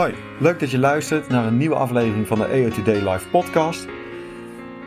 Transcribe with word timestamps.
Hoi, 0.00 0.14
leuk 0.38 0.60
dat 0.60 0.70
je 0.70 0.78
luistert 0.78 1.28
naar 1.28 1.46
een 1.46 1.56
nieuwe 1.56 1.74
aflevering 1.74 2.26
van 2.26 2.38
de 2.38 2.70
Today 2.74 3.08
Live 3.12 3.28
podcast. 3.28 3.86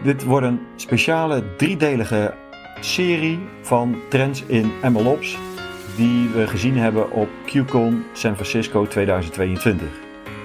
Dit 0.03 0.23
wordt 0.23 0.47
een 0.47 0.59
speciale 0.75 1.55
driedelige 1.55 2.33
serie 2.79 3.39
van 3.61 3.95
trends 4.09 4.43
in 4.43 4.71
MLOps 4.91 5.37
die 5.95 6.29
we 6.29 6.47
gezien 6.47 6.77
hebben 6.77 7.11
op 7.11 7.29
QCon 7.45 8.03
San 8.13 8.33
Francisco 8.33 8.87
2022. 8.87 9.87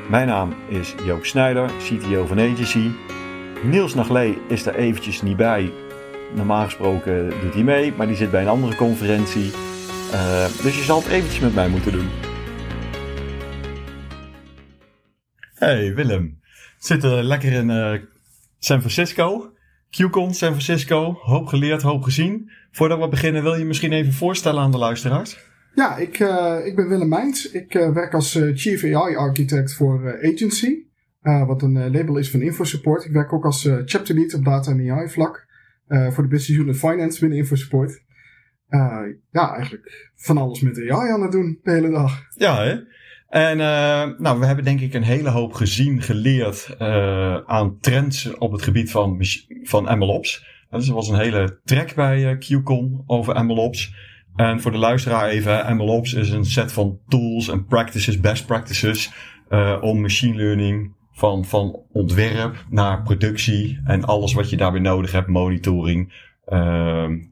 Mijn 0.09 0.27
naam 0.27 0.55
is 0.69 0.95
Joop 1.05 1.25
Snijder, 1.25 1.71
CTO 1.79 2.27
van 2.27 2.41
Agency. 2.41 2.91
Niels 3.63 3.95
Naglee 3.95 4.39
is 4.49 4.67
er 4.67 4.75
eventjes 4.75 5.23
niet 5.23 5.37
bij. 5.37 5.73
Normaal 6.35 6.65
gesproken 6.65 7.33
doet 7.43 7.55
hij 7.55 7.63
mee, 7.63 7.93
maar 7.97 8.07
die 8.07 8.17
zit 8.17 8.31
bij 8.31 8.43
een 8.43 8.49
andere 8.49 8.77
conferentie. 8.77 9.53
Uh, 10.13 10.45
dus 10.63 10.77
je 10.77 10.85
zal 10.85 10.99
het 10.99 11.09
eventjes 11.09 11.41
met 11.41 11.55
mij 11.55 11.69
moeten 11.69 11.93
doen. 11.93 12.28
Hey 15.59 15.95
Willem, 15.95 16.41
zitten 16.79 17.25
lekker 17.25 17.53
in 17.53 17.69
uh, 17.69 17.95
San 18.59 18.79
Francisco. 18.79 19.53
QCon 19.91 20.35
San 20.35 20.51
Francisco, 20.51 21.19
hoop 21.21 21.47
geleerd, 21.47 21.83
hoop 21.83 22.03
gezien. 22.03 22.51
Voordat 22.71 22.99
we 22.99 23.09
beginnen 23.09 23.43
wil 23.43 23.55
je 23.55 23.65
misschien 23.65 23.93
even 23.93 24.13
voorstellen 24.13 24.63
aan 24.63 24.71
de 24.71 24.79
luisteraars? 24.79 25.39
Ja, 25.75 25.97
ik, 25.97 26.19
uh, 26.19 26.57
ik 26.65 26.77
ben 26.77 26.89
Willem 26.89 27.09
Meijns. 27.09 27.51
Ik 27.51 27.75
uh, 27.75 27.93
werk 27.93 28.15
als 28.15 28.41
Chief 28.55 28.85
AI 28.85 29.17
Architect 29.17 29.75
voor 29.75 30.19
Agency. 30.23 30.85
wat 31.21 31.63
een 31.63 31.91
label 31.91 32.17
is 32.17 32.31
van 32.31 32.43
InfoSupport. 32.43 33.05
Ik 33.05 33.13
werk 33.13 33.33
ook 33.33 33.45
als 33.45 33.69
Chapter 33.85 34.15
Lead 34.15 34.35
op 34.35 34.45
Data 34.45 34.71
en 34.71 34.91
AI 34.91 35.09
vlak. 35.09 35.47
voor 35.89 36.23
de 36.23 36.29
Business 36.29 36.61
Unit 36.61 36.77
Finance 36.77 37.21
binnen 37.21 37.39
InfoSupport. 37.39 38.03
ja, 39.31 39.55
eigenlijk 39.55 40.13
van 40.17 40.39
alles 40.39 40.61
met 40.61 40.79
AI 40.79 41.11
aan 41.11 41.23
het 41.23 41.33
doen 41.33 41.59
de 41.63 41.71
hele 41.71 41.91
dag. 41.91 42.23
Ja, 42.35 42.65
hè? 42.65 42.77
En 43.29 43.59
uh, 43.59 44.19
nou, 44.19 44.39
we 44.39 44.47
hebben 44.47 44.65
denk 44.65 44.81
ik 44.81 44.95
een 44.95 45.03
hele 45.03 45.29
hoop 45.29 45.53
gezien, 45.53 46.03
geleerd 46.03 46.77
uh, 46.81 47.37
aan 47.47 47.79
trends 47.81 48.35
op 48.39 48.53
het 48.53 48.63
gebied 48.63 48.91
van, 48.91 49.25
van 49.63 49.99
MLOps. 49.99 50.47
Dus 50.71 50.89
er 50.89 50.95
was 50.95 51.09
een 51.09 51.19
hele 51.19 51.61
track 51.65 51.95
bij 51.95 52.19
uh, 52.19 52.39
QCon 52.39 53.03
over 53.07 53.45
MLOps. 53.45 53.95
En 54.37 54.61
voor 54.61 54.71
de 54.71 54.79
luisteraar 54.79 55.29
even, 55.29 55.77
MLOps 55.77 56.15
is 56.15 56.31
een 56.31 56.45
set 56.45 56.73
van 56.73 56.99
tools 57.09 57.49
en 57.49 57.67
practices, 57.67 58.21
best 58.21 58.47
practices, 58.47 59.11
om 59.81 60.01
machine 60.01 60.37
learning 60.37 60.95
van, 61.13 61.45
van 61.45 61.83
ontwerp 61.93 62.65
naar 62.71 63.03
productie 63.03 63.81
en 63.85 64.05
alles 64.05 64.33
wat 64.33 64.51
je 64.51 64.57
daarbij 64.57 64.81
nodig 64.81 65.13
hebt, 65.13 65.27
monitoring. 65.27 66.13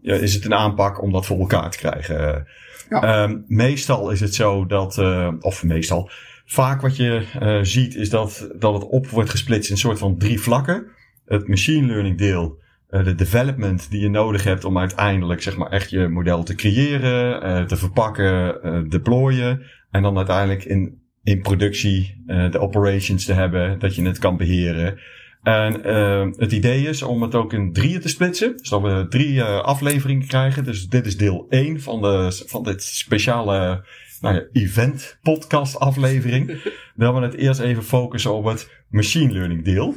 ja, 0.02 0.14
is 0.14 0.34
het 0.34 0.44
een 0.44 0.54
aanpak 0.54 1.02
om 1.02 1.12
dat 1.12 1.26
voor 1.26 1.38
elkaar 1.38 1.70
te 1.70 1.78
krijgen. 1.78 2.46
Um, 2.90 3.44
meestal 3.48 4.10
is 4.10 4.20
het 4.20 4.34
zo 4.34 4.66
dat, 4.66 4.96
uh, 4.98 5.32
of 5.40 5.64
meestal, 5.64 6.10
vaak 6.44 6.80
wat 6.80 6.96
je 6.96 7.22
uh, 7.42 7.58
ziet 7.62 7.94
is 7.94 8.10
dat, 8.10 8.50
dat 8.58 8.74
het 8.74 8.88
op 8.88 9.06
wordt 9.06 9.30
gesplitst 9.30 9.68
in 9.68 9.74
een 9.74 9.80
soort 9.80 9.98
van 9.98 10.18
drie 10.18 10.40
vlakken. 10.40 10.86
Het 11.24 11.48
machine 11.48 11.86
learning 11.86 12.18
deel, 12.18 12.58
uh, 12.90 13.04
de 13.04 13.14
development 13.14 13.90
die 13.90 14.00
je 14.00 14.08
nodig 14.08 14.44
hebt 14.44 14.64
om 14.64 14.78
uiteindelijk 14.78 15.42
zeg 15.42 15.56
maar 15.56 15.70
echt 15.70 15.90
je 15.90 16.08
model 16.08 16.42
te 16.42 16.54
creëren, 16.54 17.66
te 17.66 17.76
verpakken, 17.76 18.88
deployen 18.88 19.62
en 19.90 20.02
dan 20.02 20.16
uiteindelijk 20.16 20.64
in, 20.64 21.00
in 21.22 21.40
productie 21.40 22.24
de 22.26 22.58
operations 22.58 23.24
te 23.24 23.32
hebben, 23.32 23.78
dat 23.78 23.94
je 23.94 24.02
het 24.02 24.18
kan 24.18 24.36
beheren. 24.36 24.98
En 25.46 25.88
uh, 25.88 26.26
het 26.36 26.52
idee 26.52 26.88
is 26.88 27.02
om 27.02 27.22
het 27.22 27.34
ook 27.34 27.52
in 27.52 27.72
drieën 27.72 28.00
te 28.00 28.08
splitsen. 28.08 28.56
Dus 28.56 28.68
dat 28.68 28.82
we 28.82 29.06
drie 29.08 29.32
uh, 29.34 29.60
afleveringen 29.60 30.26
krijgen. 30.26 30.64
Dus 30.64 30.88
dit 30.88 31.06
is 31.06 31.16
deel 31.16 31.46
1 31.48 31.80
van, 31.80 32.02
de, 32.02 32.42
van 32.46 32.62
dit 32.62 32.82
speciale 32.82 33.84
nou 34.20 34.34
ja, 34.34 34.44
event 34.52 35.18
podcast 35.22 35.78
aflevering. 35.78 36.62
Dan 36.96 37.14
we 37.14 37.20
het 37.20 37.34
eerst 37.34 37.60
even 37.60 37.82
focussen 37.82 38.34
op 38.34 38.44
het 38.44 38.70
machine 38.88 39.32
learning 39.32 39.64
deel. 39.64 39.94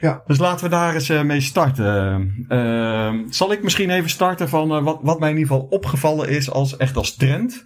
Ja. 0.00 0.22
Dus 0.26 0.38
laten 0.38 0.64
we 0.64 0.70
daar 0.70 0.94
eens 0.94 1.10
uh, 1.10 1.22
mee 1.22 1.40
starten. 1.40 2.46
Uh, 2.48 3.14
zal 3.28 3.52
ik 3.52 3.62
misschien 3.62 3.90
even 3.90 4.10
starten 4.10 4.48
van 4.48 4.84
wat, 4.84 4.98
wat 5.02 5.20
mij 5.20 5.30
in 5.30 5.36
ieder 5.36 5.52
geval 5.52 5.68
opgevallen 5.70 6.28
is 6.28 6.50
als 6.50 6.76
echt 6.76 6.96
als 6.96 7.16
trend. 7.16 7.64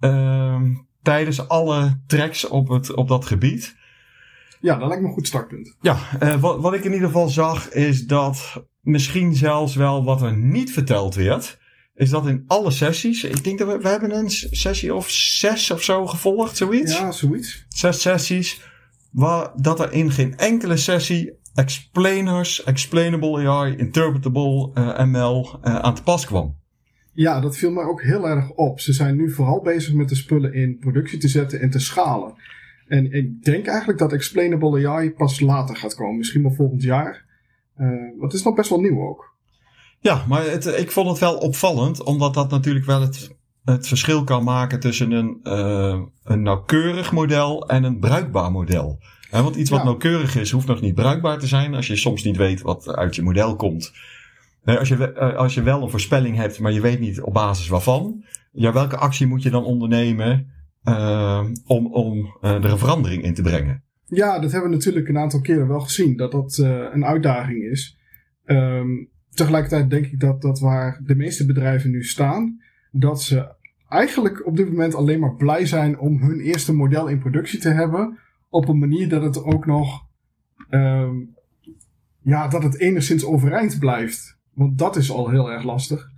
Ehm, 0.00 0.64
tijdens 1.02 1.48
alle 1.48 2.00
tracks 2.06 2.48
op, 2.48 2.68
het, 2.68 2.94
op 2.94 3.08
dat 3.08 3.24
gebied. 3.24 3.78
Ja, 4.60 4.76
dat 4.76 4.88
lijkt 4.88 5.02
me 5.02 5.08
een 5.08 5.14
goed 5.14 5.26
startpunt. 5.26 5.76
Ja, 5.80 5.98
uh, 6.22 6.40
wat, 6.40 6.60
wat 6.60 6.74
ik 6.74 6.84
in 6.84 6.92
ieder 6.92 7.06
geval 7.06 7.28
zag 7.28 7.72
is 7.72 8.06
dat 8.06 8.64
misschien 8.80 9.34
zelfs 9.34 9.74
wel 9.74 10.04
wat 10.04 10.22
er 10.22 10.36
niet 10.36 10.72
verteld 10.72 11.14
werd, 11.14 11.58
is 11.94 12.10
dat 12.10 12.26
in 12.26 12.44
alle 12.46 12.70
sessies, 12.70 13.24
ik 13.24 13.44
denk 13.44 13.58
dat 13.58 13.68
we, 13.68 13.78
we 13.78 13.88
hebben 13.88 14.14
een 14.14 14.30
sessie 14.30 14.94
of 14.94 15.10
zes 15.10 15.70
of 15.70 15.82
zo 15.82 16.06
gevolgd, 16.06 16.56
zoiets. 16.56 16.98
Ja, 16.98 17.12
zoiets. 17.12 17.64
Zes 17.68 18.00
sessies, 18.00 18.60
waar, 19.10 19.50
dat 19.56 19.80
er 19.80 19.92
in 19.92 20.10
geen 20.10 20.36
enkele 20.36 20.76
sessie 20.76 21.38
explainers, 21.54 22.64
explainable 22.64 23.48
AI, 23.48 23.76
interpretable 23.76 24.70
uh, 24.74 24.88
eh, 24.88 25.06
ML 25.06 25.58
uh, 25.64 25.70
eh, 25.70 25.78
aan 25.78 25.94
te 25.94 26.02
pas 26.02 26.26
kwam. 26.26 26.58
Ja, 27.12 27.40
dat 27.40 27.56
viel 27.56 27.70
mij 27.70 27.84
ook 27.84 28.02
heel 28.02 28.28
erg 28.28 28.50
op. 28.50 28.80
Ze 28.80 28.92
zijn 28.92 29.16
nu 29.16 29.30
vooral 29.30 29.60
bezig 29.62 29.94
met 29.94 30.08
de 30.08 30.14
spullen 30.14 30.54
in 30.54 30.78
productie 30.78 31.18
te 31.18 31.28
zetten 31.28 31.60
en 31.60 31.70
te 31.70 31.78
schalen. 31.78 32.34
En 32.90 33.12
ik 33.12 33.44
denk 33.44 33.66
eigenlijk 33.66 33.98
dat 33.98 34.12
Explainable 34.12 34.88
AI 34.88 35.10
pas 35.10 35.40
later 35.40 35.76
gaat 35.76 35.94
komen. 35.94 36.16
Misschien 36.16 36.42
wel 36.42 36.52
volgend 36.52 36.82
jaar. 36.82 37.24
Uh, 37.78 38.22
het 38.22 38.32
is 38.32 38.42
nog 38.42 38.54
best 38.54 38.70
wel 38.70 38.80
nieuw 38.80 39.08
ook. 39.08 39.34
Ja, 40.00 40.24
maar 40.28 40.44
het, 40.44 40.66
ik 40.66 40.90
vond 40.90 41.08
het 41.08 41.18
wel 41.18 41.36
opvallend. 41.36 42.02
Omdat 42.02 42.34
dat 42.34 42.50
natuurlijk 42.50 42.86
wel 42.86 43.00
het, 43.00 43.36
het 43.64 43.88
verschil 43.88 44.24
kan 44.24 44.44
maken 44.44 44.80
tussen 44.80 45.10
een, 45.10 45.40
uh, 45.42 46.00
een 46.24 46.42
nauwkeurig 46.42 47.12
model 47.12 47.68
en 47.68 47.84
een 47.84 47.98
bruikbaar 47.98 48.52
model. 48.52 48.98
want 49.30 49.56
iets 49.56 49.70
wat 49.70 49.84
nauwkeurig 49.84 50.36
is, 50.36 50.50
hoeft 50.50 50.66
nog 50.66 50.80
niet 50.80 50.94
bruikbaar 50.94 51.38
te 51.38 51.46
zijn. 51.46 51.74
Als 51.74 51.86
je 51.86 51.96
soms 51.96 52.24
niet 52.24 52.36
weet 52.36 52.60
wat 52.60 52.88
uit 52.88 53.14
je 53.14 53.22
model 53.22 53.56
komt. 53.56 53.92
Als 54.64 54.88
je, 54.88 55.12
eh, 55.12 55.36
als 55.36 55.54
je 55.54 55.62
wel 55.62 55.82
een 55.82 55.90
voorspelling 55.90 56.36
hebt, 56.36 56.58
maar 56.58 56.72
je 56.72 56.80
weet 56.80 57.00
niet 57.00 57.20
op 57.20 57.32
basis 57.32 57.68
waarvan. 57.68 58.24
Ja, 58.52 58.72
welke 58.72 58.96
actie 58.96 59.26
moet 59.26 59.42
je 59.42 59.50
dan 59.50 59.64
ondernemen 59.64 60.58
om, 61.66 61.86
om 61.86 62.16
uh, 62.16 62.50
er 62.50 62.70
een 62.70 62.78
verandering 62.78 63.22
in 63.22 63.34
te 63.34 63.42
brengen. 63.42 63.82
Ja, 64.06 64.38
dat 64.38 64.52
hebben 64.52 64.70
we 64.70 64.76
natuurlijk 64.76 65.08
een 65.08 65.18
aantal 65.18 65.40
keren 65.40 65.68
wel 65.68 65.80
gezien, 65.80 66.16
dat 66.16 66.32
dat 66.32 66.58
uh, 66.58 66.84
een 66.92 67.04
uitdaging 67.04 67.62
is. 67.62 67.98
Um, 68.44 69.08
tegelijkertijd 69.30 69.90
denk 69.90 70.06
ik 70.06 70.20
dat, 70.20 70.42
dat 70.42 70.60
waar 70.60 71.00
de 71.04 71.14
meeste 71.14 71.46
bedrijven 71.46 71.90
nu 71.90 72.04
staan, 72.04 72.60
dat 72.90 73.22
ze 73.22 73.54
eigenlijk 73.88 74.46
op 74.46 74.56
dit 74.56 74.68
moment 74.68 74.94
alleen 74.94 75.20
maar 75.20 75.34
blij 75.34 75.66
zijn 75.66 75.98
om 75.98 76.22
hun 76.22 76.40
eerste 76.40 76.74
model 76.74 77.06
in 77.08 77.18
productie 77.18 77.58
te 77.58 77.68
hebben. 77.68 78.18
Op 78.48 78.68
een 78.68 78.78
manier 78.78 79.08
dat 79.08 79.22
het 79.22 79.44
ook 79.44 79.66
nog, 79.66 80.06
um, 80.70 81.34
ja, 82.22 82.48
dat 82.48 82.62
het 82.62 82.78
enigszins 82.78 83.24
overeind 83.24 83.78
blijft. 83.78 84.38
Want 84.54 84.78
dat 84.78 84.96
is 84.96 85.10
al 85.10 85.30
heel 85.30 85.52
erg 85.52 85.64
lastig. 85.64 86.10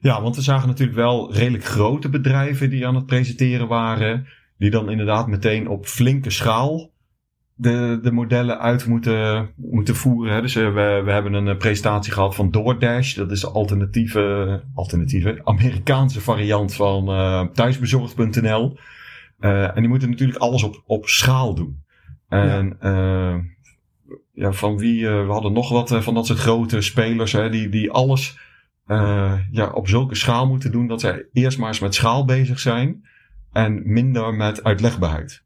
Ja, 0.00 0.22
want 0.22 0.36
we 0.36 0.42
zagen 0.42 0.68
natuurlijk 0.68 0.98
wel 0.98 1.32
redelijk 1.34 1.64
grote 1.64 2.08
bedrijven 2.08 2.70
die 2.70 2.86
aan 2.86 2.94
het 2.94 3.06
presenteren 3.06 3.68
waren. 3.68 4.26
Die 4.58 4.70
dan 4.70 4.90
inderdaad 4.90 5.26
meteen 5.26 5.68
op 5.68 5.86
flinke 5.86 6.30
schaal 6.30 6.92
de, 7.60 7.98
de 8.02 8.12
modellen 8.12 8.60
uit 8.60 8.86
moeten, 8.86 9.50
moeten 9.56 9.96
voeren. 9.96 10.34
Hè. 10.34 10.40
Dus 10.40 10.54
uh, 10.54 10.74
we, 10.74 11.02
we 11.04 11.10
hebben 11.10 11.32
een 11.32 11.48
eh, 11.48 11.56
presentatie 11.56 12.12
gehad 12.12 12.34
van 12.34 12.50
DoorDash. 12.50 13.14
Dat 13.14 13.30
is 13.30 13.40
de 13.40 13.50
alternatieve, 13.50 14.62
alternatieve 14.74 15.40
Amerikaanse 15.44 16.20
variant 16.20 16.74
van 16.74 17.10
uh, 17.10 17.46
thuisbezorgd.nl. 17.52 18.78
Uh, 19.40 19.62
en 19.62 19.80
die 19.80 19.88
moeten 19.88 20.10
natuurlijk 20.10 20.38
alles 20.38 20.62
op, 20.62 20.82
op 20.86 21.08
schaal 21.08 21.54
doen. 21.54 21.82
En 22.28 22.76
ja. 22.80 23.40
ja 24.32 24.52
van 24.52 24.78
wie, 24.78 25.08
we 25.08 25.32
hadden 25.32 25.52
nog 25.52 25.68
wat 25.68 26.04
van 26.04 26.14
dat 26.14 26.26
soort 26.26 26.38
grote 26.38 26.80
spelers 26.80 27.32
hè, 27.32 27.50
die, 27.50 27.68
die 27.68 27.90
alles 27.90 28.38
uh, 28.88 29.38
ja, 29.50 29.70
op 29.70 29.88
zulke 29.88 30.14
schaal 30.14 30.48
moeten 30.48 30.72
doen 30.72 30.86
dat 30.86 31.00
zij 31.00 31.26
eerst 31.32 31.58
maar 31.58 31.68
eens 31.68 31.80
met 31.80 31.94
schaal 31.94 32.24
bezig 32.24 32.58
zijn 32.58 33.06
en 33.52 33.82
minder 33.84 34.34
met 34.34 34.64
uitlegbaarheid. 34.64 35.44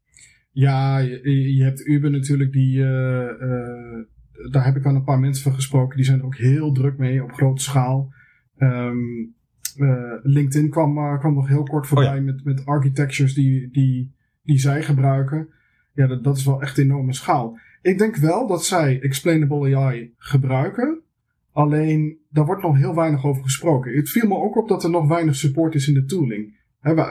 Ja, 0.51 0.97
je, 0.97 1.55
je 1.55 1.63
hebt 1.63 1.87
Uber 1.87 2.11
natuurlijk, 2.11 2.51
die, 2.51 2.77
uh, 2.77 2.85
uh, 2.85 4.03
daar 4.51 4.65
heb 4.65 4.75
ik 4.75 4.85
aan 4.85 4.95
een 4.95 5.03
paar 5.03 5.19
mensen 5.19 5.43
van 5.43 5.53
gesproken, 5.53 5.95
die 5.95 6.05
zijn 6.05 6.19
er 6.19 6.25
ook 6.25 6.37
heel 6.37 6.71
druk 6.71 6.97
mee 6.97 7.23
op 7.23 7.31
grote 7.31 7.63
schaal. 7.63 8.13
Um, 8.57 9.35
LinkedIn 10.23 10.69
kwam, 10.69 11.19
kwam 11.19 11.33
nog 11.33 11.47
heel 11.47 11.63
kort 11.63 11.87
voorbij 11.87 12.17
oh 12.17 12.23
met, 12.23 12.43
met 12.43 12.65
architectures 12.65 13.33
die, 13.33 13.69
die, 13.71 14.15
die 14.43 14.59
zij 14.59 14.83
gebruiken. 14.83 15.47
Ja, 15.93 16.07
dat, 16.07 16.23
dat 16.23 16.37
is 16.37 16.45
wel 16.45 16.61
echt 16.61 16.77
enorme 16.77 17.13
schaal. 17.13 17.59
Ik 17.81 17.97
denk 17.97 18.15
wel 18.15 18.47
dat 18.47 18.65
zij 18.65 19.01
explainable 19.01 19.75
AI 19.75 20.13
gebruiken. 20.17 21.01
Alleen, 21.53 22.17
daar 22.29 22.45
wordt 22.45 22.63
nog 22.63 22.77
heel 22.77 22.95
weinig 22.95 23.25
over 23.25 23.43
gesproken. 23.43 23.95
Het 23.95 24.09
viel 24.09 24.27
me 24.27 24.35
ook 24.35 24.57
op 24.57 24.67
dat 24.67 24.83
er 24.83 24.89
nog 24.89 25.07
weinig 25.07 25.35
support 25.35 25.75
is 25.75 25.87
in 25.87 25.93
de 25.93 26.05
tooling. 26.05 26.61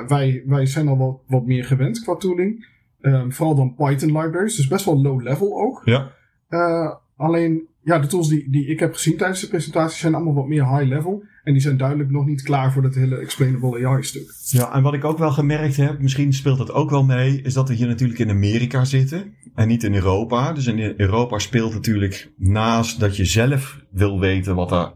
wij, 0.06 0.42
wij 0.46 0.66
zijn 0.66 0.88
al 0.88 0.98
wat, 0.98 1.20
wat 1.26 1.46
meer 1.46 1.64
gewend 1.64 2.02
qua 2.02 2.16
tooling. 2.16 2.66
Ehm, 3.00 3.30
vooral 3.30 3.54
dan 3.54 3.74
Python 3.74 4.18
libraries, 4.18 4.56
dus 4.56 4.68
best 4.68 4.84
wel 4.84 5.02
low 5.02 5.22
level 5.22 5.60
ook. 5.60 5.82
Ja. 5.84 6.12
Uh, 6.48 6.94
alleen, 7.16 7.68
ja, 7.82 7.98
de 7.98 8.06
tools 8.06 8.28
die, 8.28 8.50
die 8.50 8.66
ik 8.66 8.80
heb 8.80 8.92
gezien 8.92 9.16
tijdens 9.16 9.40
de 9.40 9.48
presentatie 9.48 9.98
zijn 9.98 10.14
allemaal 10.14 10.34
wat 10.34 10.48
meer 10.48 10.76
high 10.76 10.88
level. 10.88 11.24
En 11.42 11.52
die 11.52 11.62
zijn 11.62 11.76
duidelijk 11.76 12.10
nog 12.10 12.26
niet 12.26 12.42
klaar 12.42 12.72
voor 12.72 12.82
dat 12.82 12.94
hele 12.94 13.16
explainable 13.16 13.86
AI 13.86 14.02
stuk. 14.02 14.34
Ja, 14.44 14.72
en 14.72 14.82
wat 14.82 14.94
ik 14.94 15.04
ook 15.04 15.18
wel 15.18 15.30
gemerkt 15.30 15.76
heb, 15.76 15.98
misschien 16.00 16.32
speelt 16.32 16.58
dat 16.58 16.72
ook 16.72 16.90
wel 16.90 17.04
mee, 17.04 17.42
is 17.42 17.54
dat 17.54 17.68
we 17.68 17.74
hier 17.74 17.86
natuurlijk 17.86 18.18
in 18.18 18.30
Amerika 18.30 18.84
zitten 18.84 19.34
en 19.54 19.68
niet 19.68 19.82
in 19.82 19.94
Europa. 19.94 20.52
Dus 20.52 20.66
in 20.66 20.94
Europa 20.96 21.38
speelt 21.38 21.72
natuurlijk 21.72 22.32
naast 22.36 23.00
dat 23.00 23.16
je 23.16 23.24
zelf 23.24 23.84
wil 23.90 24.20
weten 24.20 24.54
wat 24.54 24.72
er, 24.72 24.92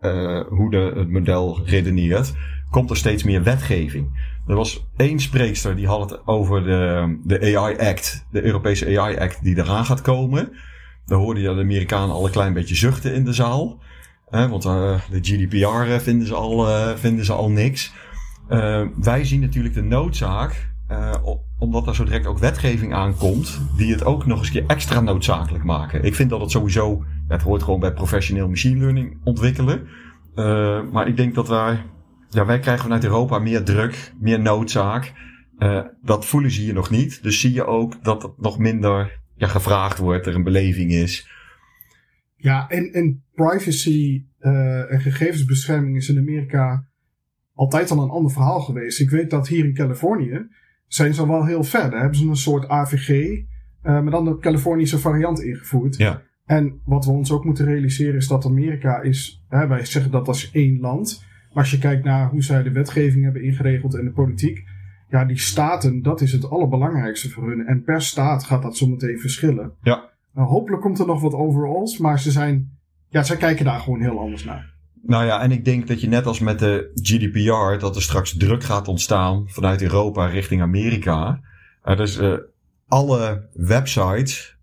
uh, 0.00 0.46
hoe 0.48 0.70
de, 0.70 0.92
het 0.96 1.10
model 1.10 1.60
redeneert, 1.64 2.34
komt 2.70 2.90
er 2.90 2.96
steeds 2.96 3.22
meer 3.22 3.42
wetgeving. 3.42 4.34
Er 4.46 4.56
was 4.56 4.86
één 4.96 5.18
spreekster 5.18 5.76
die 5.76 5.86
had 5.86 6.10
het 6.10 6.26
over 6.26 6.64
de, 6.64 7.18
de 7.24 7.56
AI 7.56 7.76
Act, 7.76 8.26
de 8.30 8.42
Europese 8.42 9.00
AI 9.00 9.16
Act 9.18 9.42
die 9.42 9.58
eraan 9.58 9.84
gaat 9.84 10.00
komen. 10.00 10.52
Daar 11.06 11.18
hoorde 11.18 11.40
je 11.40 11.54
de 11.54 11.60
Amerikanen 11.60 12.14
al 12.14 12.24
een 12.24 12.30
klein 12.30 12.52
beetje 12.52 12.74
zuchten 12.74 13.14
in 13.14 13.24
de 13.24 13.32
zaal. 13.32 13.82
Want 14.44 14.64
uh, 14.64 15.00
de 15.10 15.18
GDPR 15.20 15.90
eh, 15.90 15.98
vinden 15.98 16.26
ze 16.26 16.34
al, 16.34 16.68
uh, 16.68 16.90
vinden 16.94 17.24
ze 17.24 17.32
al 17.32 17.50
niks. 17.50 17.92
Wij 18.96 19.24
zien 19.24 19.40
natuurlijk 19.40 19.74
de 19.74 19.82
noodzaak, 19.82 20.70
omdat 21.58 21.86
er 21.86 21.94
zo 21.94 22.04
direct 22.04 22.26
ook 22.26 22.38
wetgeving 22.38 22.94
aankomt, 22.94 23.60
die 23.76 23.92
het 23.92 24.04
ook 24.04 24.26
nog 24.26 24.38
eens 24.38 24.50
keer 24.50 24.64
extra 24.66 25.00
noodzakelijk 25.00 25.64
maken. 25.64 26.04
Ik 26.04 26.14
vind 26.14 26.30
dat 26.30 26.40
het 26.40 26.50
sowieso, 26.50 27.04
het 27.28 27.42
hoort 27.42 27.62
gewoon 27.62 27.80
bij 27.80 27.92
professioneel 27.92 28.48
machine 28.48 28.80
learning 28.80 29.20
ontwikkelen. 29.24 29.88
maar 30.92 31.08
ik 31.08 31.16
denk 31.16 31.34
dat 31.34 31.48
wij, 31.48 31.82
ja, 32.30 32.46
wij 32.46 32.58
krijgen 32.58 32.82
vanuit 32.82 33.04
Europa 33.04 33.38
meer 33.38 33.64
druk, 33.64 34.12
meer 34.20 34.40
noodzaak. 34.40 35.12
dat 36.02 36.24
voelen 36.26 36.50
ze 36.50 36.60
hier 36.60 36.74
nog 36.74 36.90
niet. 36.90 37.22
Dus 37.22 37.40
zie 37.40 37.52
je 37.52 37.66
ook 37.66 38.04
dat 38.04 38.22
het 38.22 38.32
nog 38.38 38.58
minder 38.58 39.20
ja, 39.36 39.46
gevraagd 39.46 39.98
wordt, 39.98 40.26
er 40.26 40.34
een 40.34 40.44
beleving 40.44 40.92
is. 40.92 41.28
Ja, 42.36 42.68
en, 42.68 42.92
en 42.92 43.24
privacy 43.34 44.24
uh, 44.40 44.92
en 44.92 45.00
gegevensbescherming 45.00 45.96
is 45.96 46.08
in 46.08 46.18
Amerika 46.18 46.86
altijd 47.54 47.90
al 47.90 48.02
een 48.02 48.10
ander 48.10 48.32
verhaal 48.32 48.60
geweest. 48.60 49.00
Ik 49.00 49.10
weet 49.10 49.30
dat 49.30 49.48
hier 49.48 49.64
in 49.64 49.74
Californië 49.74 50.46
zijn 50.86 51.14
ze 51.14 51.20
al 51.20 51.28
wel 51.28 51.46
heel 51.46 51.64
ver. 51.64 51.90
Daar 51.90 52.00
hebben 52.00 52.18
ze 52.18 52.26
een 52.26 52.36
soort 52.36 52.68
AVG, 52.68 53.08
uh, 53.08 53.38
eh, 53.82 54.02
maar 54.02 54.10
dan 54.10 54.24
de 54.24 54.38
Californische 54.38 54.98
variant 54.98 55.42
ingevoerd. 55.42 55.96
Ja. 55.96 56.22
En 56.44 56.80
wat 56.84 57.04
we 57.04 57.10
ons 57.10 57.32
ook 57.32 57.44
moeten 57.44 57.64
realiseren 57.64 58.16
is 58.16 58.28
dat 58.28 58.46
Amerika 58.46 59.00
is, 59.00 59.44
hè, 59.48 59.66
wij 59.66 59.84
zeggen 59.84 60.10
dat 60.10 60.28
als 60.28 60.50
één 60.50 60.80
land. 60.80 61.24
Maar 61.48 61.62
als 61.62 61.70
je 61.70 61.78
kijkt 61.78 62.04
naar 62.04 62.30
hoe 62.30 62.42
zij 62.42 62.62
de 62.62 62.72
wetgeving 62.72 63.24
hebben 63.24 63.42
ingeregeld 63.42 63.94
en 63.94 64.04
de 64.04 64.10
politiek, 64.10 64.64
ja, 65.08 65.24
die 65.24 65.38
staten, 65.38 66.02
dat 66.02 66.20
is 66.20 66.32
het 66.32 66.50
allerbelangrijkste 66.50 67.30
voor 67.30 67.48
hun. 67.48 67.66
En 67.66 67.82
per 67.82 68.02
staat 68.02 68.44
gaat 68.44 68.62
dat 68.62 68.76
zometeen 68.76 69.18
verschillen. 69.18 69.72
Ja. 69.82 70.14
Nou, 70.36 70.48
hopelijk 70.48 70.82
komt 70.82 70.98
er 70.98 71.06
nog 71.06 71.20
wat 71.20 71.34
overalls, 71.34 71.98
maar 71.98 72.20
ze 72.20 72.30
zijn, 72.30 72.78
ja, 73.08 73.22
zij 73.22 73.36
kijken 73.36 73.64
daar 73.64 73.80
gewoon 73.80 74.00
heel 74.00 74.18
anders 74.18 74.44
naar. 74.44 74.74
Nou 75.02 75.24
ja, 75.24 75.42
en 75.42 75.52
ik 75.52 75.64
denk 75.64 75.86
dat 75.86 76.00
je 76.00 76.08
net 76.08 76.26
als 76.26 76.40
met 76.40 76.58
de 76.58 76.90
GDPR, 76.94 77.78
dat 77.78 77.96
er 77.96 78.02
straks 78.02 78.36
druk 78.36 78.64
gaat 78.64 78.88
ontstaan 78.88 79.48
vanuit 79.48 79.82
Europa 79.82 80.26
richting 80.26 80.62
Amerika. 80.62 81.40
Uh, 81.84 81.96
dus 81.96 82.20
uh, 82.20 82.34
alle 82.88 83.48
websites, 83.52 84.56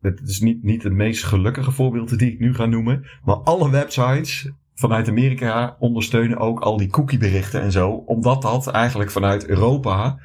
het 0.00 0.20
is 0.24 0.40
niet, 0.40 0.62
niet 0.62 0.82
het 0.82 0.92
meest 0.92 1.24
gelukkige 1.24 1.70
voorbeeld 1.70 2.18
die 2.18 2.32
ik 2.32 2.40
nu 2.40 2.54
ga 2.54 2.66
noemen, 2.66 3.06
maar 3.24 3.36
alle 3.36 3.70
websites 3.70 4.50
vanuit 4.74 5.08
Amerika 5.08 5.76
ondersteunen 5.78 6.38
ook 6.38 6.60
al 6.60 6.76
die 6.76 6.90
cookieberichten 6.90 7.60
en 7.60 7.72
zo. 7.72 7.90
Omdat 7.90 8.42
dat 8.42 8.66
eigenlijk 8.66 9.10
vanuit 9.10 9.46
Europa. 9.46 10.18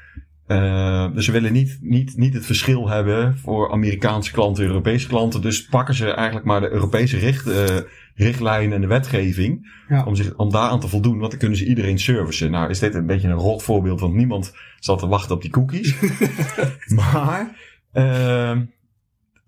Uh, 0.51 1.13
dus 1.13 1.25
ze 1.25 1.31
willen 1.31 1.53
niet, 1.53 1.77
niet, 1.81 2.17
niet 2.17 2.33
het 2.33 2.45
verschil 2.45 2.89
hebben 2.89 3.37
voor 3.37 3.71
Amerikaanse 3.71 4.31
klanten, 4.31 4.65
Europese 4.65 5.07
klanten. 5.07 5.41
Dus 5.41 5.65
pakken 5.65 5.93
ze 5.93 6.11
eigenlijk 6.11 6.45
maar 6.45 6.61
de 6.61 6.69
Europese 6.69 7.17
richt, 7.17 7.47
uh, 7.47 7.65
richtlijnen 8.15 8.75
en 8.75 8.81
de 8.81 8.87
wetgeving. 8.87 9.71
Ja. 9.87 10.03
Om, 10.03 10.15
zich, 10.15 10.35
om 10.35 10.51
daaraan 10.51 10.79
te 10.79 10.87
voldoen, 10.87 11.17
want 11.17 11.31
dan 11.31 11.39
kunnen 11.39 11.57
ze 11.57 11.65
iedereen 11.65 11.99
servicen. 11.99 12.51
Nou 12.51 12.69
is 12.69 12.79
dit 12.79 12.95
een 12.95 13.05
beetje 13.05 13.27
een 13.27 13.33
rot 13.33 13.63
voorbeeld, 13.63 13.99
want 13.99 14.13
niemand 14.13 14.53
zat 14.79 14.99
te 14.99 15.07
wachten 15.07 15.35
op 15.35 15.41
die 15.41 15.51
cookies. 15.51 15.95
maar 17.01 17.55
uh, 17.93 18.57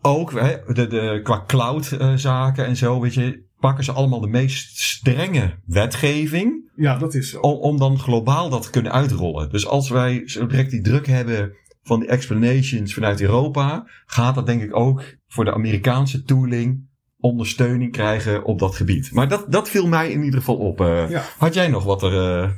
ook 0.01 0.31
hè, 0.31 0.73
de, 0.73 0.87
de, 0.87 1.19
qua 1.23 1.43
cloud 1.47 1.91
uh, 1.91 2.13
zaken 2.15 2.65
en 2.65 2.75
zo, 2.75 2.99
weet 2.99 3.13
je 3.13 3.43
pakken 3.61 3.83
ze 3.83 3.91
allemaal 3.91 4.19
de 4.19 4.27
meest 4.27 4.79
strenge 4.79 5.59
wetgeving. 5.65 6.71
Ja, 6.75 6.97
dat 6.97 7.13
is 7.13 7.29
zo. 7.29 7.39
Om, 7.39 7.59
om 7.59 7.77
dan 7.77 7.99
globaal 7.99 8.49
dat 8.49 8.63
te 8.63 8.69
kunnen 8.69 8.91
uitrollen. 8.91 9.49
Dus 9.49 9.67
als 9.67 9.89
wij 9.89 10.21
zo 10.25 10.47
direct 10.47 10.71
die 10.71 10.81
druk 10.81 11.07
hebben 11.07 11.53
van 11.83 11.99
die 11.99 12.09
explanations 12.09 12.93
vanuit 12.93 13.21
Europa, 13.21 13.87
gaat 14.05 14.35
dat 14.35 14.45
denk 14.45 14.61
ik 14.61 14.75
ook 14.75 15.03
voor 15.27 15.45
de 15.45 15.53
Amerikaanse 15.53 16.23
tooling 16.23 16.89
ondersteuning 17.19 17.91
krijgen 17.91 18.43
op 18.43 18.59
dat 18.59 18.75
gebied. 18.75 19.11
Maar 19.11 19.27
dat, 19.27 19.51
dat 19.51 19.69
viel 19.69 19.87
mij 19.87 20.11
in 20.11 20.23
ieder 20.23 20.39
geval 20.39 20.57
op. 20.57 20.81
Uh, 20.81 21.09
ja. 21.09 21.23
Had 21.37 21.53
jij 21.53 21.67
nog 21.67 21.83
wat 21.83 22.03
er 22.03 22.13
uh, 22.13 22.49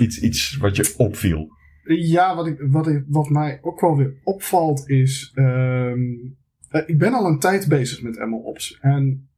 iets, 0.00 0.20
iets 0.20 0.56
wat 0.56 0.76
je 0.76 0.94
opviel? 0.96 1.48
Ja, 1.84 2.36
wat, 2.36 2.46
ik, 2.46 2.56
wat, 2.70 2.86
ik, 2.86 3.04
wat 3.06 3.28
mij 3.28 3.58
ook 3.62 3.80
wel 3.80 3.96
weer 3.96 4.14
opvalt 4.22 4.88
is. 4.88 5.32
Um, 5.34 6.36
ik 6.86 6.98
ben 6.98 7.12
al 7.12 7.26
een 7.26 7.38
tijd 7.38 7.68
bezig 7.68 8.02
met 8.02 8.26
MLOps. 8.28 8.78
En 8.80 9.28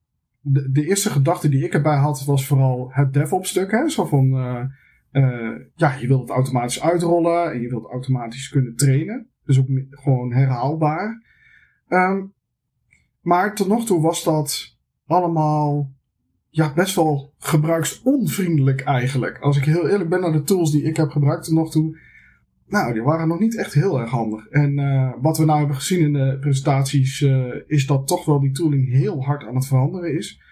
de, 0.49 0.87
eerste 0.87 1.11
gedachte 1.11 1.49
die 1.49 1.65
ik 1.65 1.75
erbij 1.75 1.97
had 1.97 2.25
was 2.25 2.47
vooral 2.47 2.89
het 2.93 3.13
DevOps 3.13 3.49
stuk. 3.49 3.85
Zo 3.87 4.05
van, 4.05 4.25
uh, 4.27 4.63
uh, 5.13 5.61
ja, 5.75 5.95
je 5.95 6.07
wilt 6.07 6.21
het 6.21 6.31
automatisch 6.31 6.83
uitrollen 6.83 7.53
en 7.53 7.61
je 7.61 7.69
wilt 7.69 7.91
automatisch 7.91 8.49
kunnen 8.49 8.77
trainen. 8.77 9.29
Dus 9.45 9.59
ook 9.59 9.69
gewoon 9.91 10.33
herhaalbaar. 10.33 11.23
Um, 11.89 12.35
maar 13.21 13.55
tot 13.55 13.69
nog 13.69 13.87
toe 13.87 14.01
was 14.01 14.25
dat 14.25 14.77
allemaal 15.07 15.93
ja, 16.49 16.73
best 16.73 16.95
wel 16.95 17.35
gebruiksonvriendelijk 17.39 18.81
eigenlijk. 18.81 19.39
Als 19.39 19.57
ik 19.57 19.65
heel 19.65 19.89
eerlijk 19.89 20.11
ben 20.11 20.21
naar 20.21 20.33
de 20.33 20.43
tools 20.43 20.71
die 20.71 20.83
ik 20.83 20.97
heb 20.97 21.11
gebruikt 21.11 21.45
tot 21.45 21.55
nog 21.55 21.71
toe. 21.71 21.99
Nou, 22.69 22.93
die 22.93 23.03
waren 23.03 23.29
nog 23.29 23.39
niet 23.39 23.57
echt 23.57 23.75
heel 23.75 24.01
erg 24.01 24.11
handig. 24.11 24.47
En 24.47 24.79
uh, 24.79 25.13
wat 25.21 25.39
we 25.39 25.45
nou 25.45 25.59
hebben 25.59 25.77
gezien 25.77 26.01
in 26.01 26.13
de 26.13 26.37
presentaties, 26.41 27.21
uh, 27.21 27.55
is 27.67 27.87
dat 27.87 28.07
toch 28.07 28.25
wel 28.25 28.41
die 28.41 28.53
tooling 28.53 28.93
heel 28.93 29.25
hard 29.25 29.45
aan 29.45 29.55
het 29.55 29.67
veranderen 29.67 30.17
is. 30.17 30.43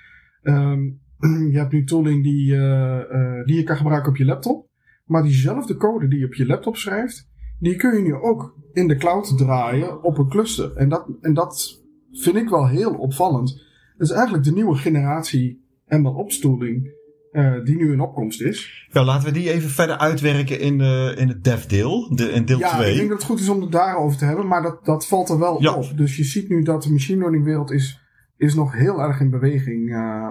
Um, 0.42 1.00
je 1.52 1.58
hebt 1.58 1.72
nu 1.72 1.84
tooling 1.84 2.22
die, 2.22 2.54
uh, 2.54 3.44
die 3.44 3.56
je 3.56 3.62
kan 3.62 3.76
gebruiken 3.76 4.10
op 4.10 4.16
je 4.16 4.24
laptop. 4.24 4.68
Maar 5.04 5.22
diezelfde 5.22 5.76
code 5.76 6.08
die 6.08 6.18
je 6.18 6.26
op 6.26 6.34
je 6.34 6.46
laptop 6.46 6.76
schrijft, 6.76 7.30
die 7.58 7.76
kun 7.76 7.96
je 7.96 8.02
nu 8.02 8.14
ook 8.14 8.58
in 8.72 8.88
de 8.88 8.96
cloud 8.96 9.38
draaien 9.38 10.02
op 10.02 10.18
een 10.18 10.28
cluster. 10.28 10.76
En 10.76 10.88
dat, 10.88 11.06
en 11.20 11.34
dat 11.34 11.82
vind 12.12 12.36
ik 12.36 12.48
wel 12.48 12.68
heel 12.68 12.94
opvallend. 12.94 13.50
Het 13.96 14.08
is 14.08 14.10
eigenlijk 14.10 14.44
de 14.44 14.52
nieuwe 14.52 14.74
generatie 14.74 15.64
MLOps 15.88 16.38
tooling 16.38 16.92
uh, 17.34 17.64
die 17.64 17.76
nu 17.76 17.92
in 17.92 18.00
opkomst 18.00 18.40
is. 18.40 18.88
Ja, 18.92 19.04
laten 19.04 19.26
we 19.26 19.32
die 19.32 19.52
even 19.52 19.70
verder 19.70 19.98
uitwerken 19.98 20.60
in, 20.60 20.80
in 21.16 21.28
het 21.28 21.44
dev-deel, 21.44 22.14
de, 22.14 22.30
in 22.30 22.44
deel 22.44 22.58
2. 22.58 22.70
Ja, 22.70 22.84
ik 22.84 22.96
denk 22.96 23.08
dat 23.08 23.18
het 23.18 23.26
goed 23.26 23.40
is 23.40 23.48
om 23.48 23.60
het 23.60 23.72
daarover 23.72 24.18
te 24.18 24.24
hebben, 24.24 24.46
maar 24.46 24.62
dat, 24.62 24.84
dat 24.84 25.06
valt 25.06 25.28
er 25.28 25.38
wel 25.38 25.62
ja. 25.62 25.74
op. 25.74 25.96
Dus 25.96 26.16
je 26.16 26.24
ziet 26.24 26.48
nu 26.48 26.62
dat 26.62 26.82
de 26.82 26.92
machine 26.92 27.18
learning 27.18 27.44
wereld 27.44 27.70
is, 27.70 28.00
is 28.36 28.54
nog 28.54 28.72
heel 28.72 29.00
erg 29.00 29.20
in 29.20 29.30
beweging 29.30 29.90
uh, 29.90 30.30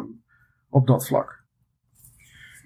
op 0.69 0.87
dat 0.87 1.07
vlak. 1.07 1.43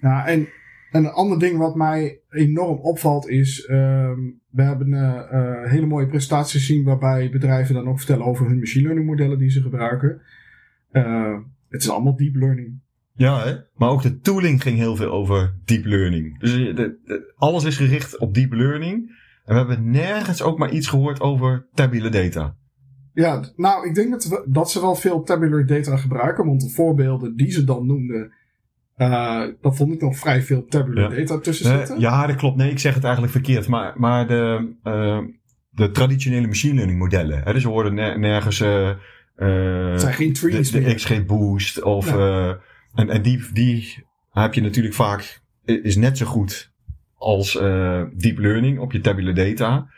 Ja, 0.00 0.26
en, 0.26 0.48
en 0.90 1.04
een 1.04 1.12
ander 1.12 1.38
ding 1.38 1.58
wat 1.58 1.76
mij 1.76 2.20
enorm 2.30 2.78
opvalt 2.78 3.28
is, 3.28 3.68
um, 3.70 4.40
we 4.50 4.62
hebben 4.62 4.92
een 4.92 5.68
hele 5.68 5.86
mooie 5.86 6.06
presentaties 6.06 6.66
gezien 6.66 6.84
waarbij 6.84 7.30
bedrijven 7.30 7.74
dan 7.74 7.88
ook 7.88 7.98
vertellen 7.98 8.26
over 8.26 8.46
hun 8.46 8.58
machine 8.58 8.84
learning 8.84 9.06
modellen 9.06 9.38
die 9.38 9.50
ze 9.50 9.62
gebruiken. 9.62 10.20
het 11.68 11.82
is 11.82 11.90
allemaal 11.90 12.16
deep 12.16 12.34
learning. 12.34 12.80
Ja, 13.18 13.44
hè? 13.44 13.54
maar 13.74 13.88
ook 13.88 14.02
de 14.02 14.18
tooling 14.18 14.62
ging 14.62 14.76
heel 14.76 14.96
veel 14.96 15.10
over 15.10 15.54
deep 15.64 15.84
learning. 15.84 16.40
Dus 16.40 16.52
de, 16.52 16.72
de, 16.74 17.32
alles 17.36 17.64
is 17.64 17.76
gericht 17.76 18.18
op 18.18 18.34
deep 18.34 18.52
learning. 18.52 19.10
En 19.44 19.54
we 19.54 19.58
hebben 19.58 19.90
nergens 19.90 20.42
ook 20.42 20.58
maar 20.58 20.70
iets 20.70 20.86
gehoord 20.86 21.20
over 21.20 21.66
tabular 21.74 22.10
data. 22.10 22.56
Ja, 23.12 23.44
nou, 23.56 23.88
ik 23.88 23.94
denk 23.94 24.10
dat, 24.10 24.24
we, 24.24 24.44
dat 24.46 24.70
ze 24.70 24.80
wel 24.80 24.94
veel 24.94 25.22
tabular 25.22 25.66
data 25.66 25.96
gebruiken. 25.96 26.46
Want 26.46 26.60
de 26.60 26.70
voorbeelden 26.70 27.36
die 27.36 27.50
ze 27.50 27.64
dan 27.64 27.86
noemden, 27.86 28.32
uh, 28.96 29.08
daar 29.60 29.74
vond 29.74 29.92
ik 29.92 30.00
nog 30.00 30.18
vrij 30.18 30.42
veel 30.42 30.64
tabular 30.64 31.16
data 31.16 31.38
tussen 31.38 31.66
zitten. 31.66 32.00
ja, 32.00 32.26
dat 32.26 32.36
klopt. 32.36 32.56
Nee, 32.56 32.70
ik 32.70 32.78
zeg 32.78 32.94
het 32.94 33.04
eigenlijk 33.04 33.32
verkeerd. 33.32 33.68
Maar, 33.68 33.92
maar 33.96 34.26
de, 34.26 34.74
uh, 34.84 35.18
de 35.70 35.90
traditionele 35.90 36.46
machine 36.46 36.74
learning 36.74 36.98
modellen. 36.98 37.42
Hè, 37.44 37.52
dus 37.52 37.64
we 37.64 37.70
hoorden 37.70 38.20
nergens... 38.20 38.60
Uh, 38.60 38.90
het 39.36 40.00
zijn 40.00 40.14
geen 40.14 40.32
trees 40.32 40.70
de, 40.70 40.80
de 40.80 40.94
XG-boost 40.94 41.82
of... 41.82 42.10
Ja. 42.10 42.58
En, 42.94 43.08
en 43.08 43.22
die, 43.22 43.52
die 43.52 44.04
heb 44.30 44.54
je 44.54 44.60
natuurlijk 44.60 44.94
vaak, 44.94 45.40
is 45.64 45.96
net 45.96 46.18
zo 46.18 46.26
goed 46.26 46.72
als 47.14 47.54
uh, 47.54 48.02
deep 48.16 48.38
learning 48.38 48.78
op 48.78 48.92
je 48.92 49.00
tabular 49.00 49.34
data. 49.34 49.90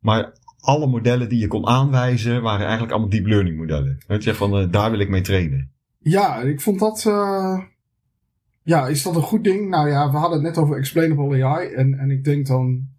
Maar 0.00 0.32
alle 0.60 0.86
modellen 0.86 1.28
die 1.28 1.38
je 1.38 1.46
kon 1.46 1.66
aanwijzen, 1.66 2.42
waren 2.42 2.60
eigenlijk 2.60 2.92
allemaal 2.92 3.10
deep 3.10 3.26
learning 3.26 3.56
modellen. 3.56 3.98
Dat 4.06 4.24
je 4.24 4.34
van, 4.34 4.62
uh, 4.62 4.70
daar 4.70 4.90
wil 4.90 5.00
ik 5.00 5.08
mee 5.08 5.20
trainen. 5.20 5.70
Ja, 5.98 6.40
ik 6.40 6.60
vond 6.60 6.78
dat... 6.78 7.04
Uh, 7.08 7.62
ja, 8.62 8.86
is 8.86 9.02
dat 9.02 9.16
een 9.16 9.22
goed 9.22 9.44
ding? 9.44 9.68
Nou 9.68 9.88
ja, 9.88 10.10
we 10.10 10.16
hadden 10.16 10.38
het 10.38 10.46
net 10.46 10.64
over 10.64 10.76
explainable 10.76 11.44
AI. 11.44 11.72
En, 11.72 11.98
en 11.98 12.10
ik 12.10 12.24
denk 12.24 12.46
dan... 12.46 12.90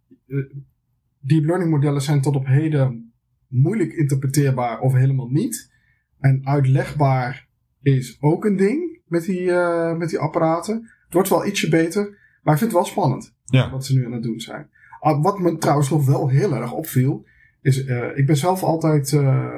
Deep 1.19 1.43
learning 1.45 1.69
modellen 1.69 2.01
zijn 2.01 2.21
tot 2.21 2.35
op 2.35 2.45
heden 2.45 3.13
moeilijk 3.47 3.93
interpreteerbaar 3.93 4.79
of 4.79 4.93
helemaal 4.93 5.29
niet. 5.29 5.71
En 6.19 6.47
uitlegbaar 6.47 7.47
is 7.81 8.17
ook 8.19 8.45
een 8.45 8.55
ding 8.55 8.92
met 9.13 9.25
die, 9.25 9.41
uh, 9.41 9.97
met 9.97 10.09
die 10.09 10.19
apparaten. 10.19 10.75
Het 11.05 11.13
wordt 11.13 11.29
wel 11.29 11.45
ietsje 11.45 11.69
beter, 11.69 12.03
maar 12.41 12.53
ik 12.53 12.59
vind 12.59 12.71
het 12.71 12.81
wel 12.81 12.89
spannend 12.89 13.35
ja. 13.45 13.71
wat 13.71 13.85
ze 13.85 13.93
nu 13.93 14.05
aan 14.05 14.11
het 14.11 14.23
doen 14.23 14.39
zijn. 14.39 14.69
Ah, 14.99 15.23
wat 15.23 15.39
me 15.39 15.57
trouwens 15.57 15.89
nog 15.89 16.05
wel 16.05 16.29
heel 16.29 16.55
erg 16.55 16.73
opviel, 16.73 17.25
is 17.61 17.85
uh, 17.85 18.17
ik 18.17 18.25
ben 18.25 18.37
zelf 18.37 18.63
altijd 18.63 19.11
uh, 19.11 19.49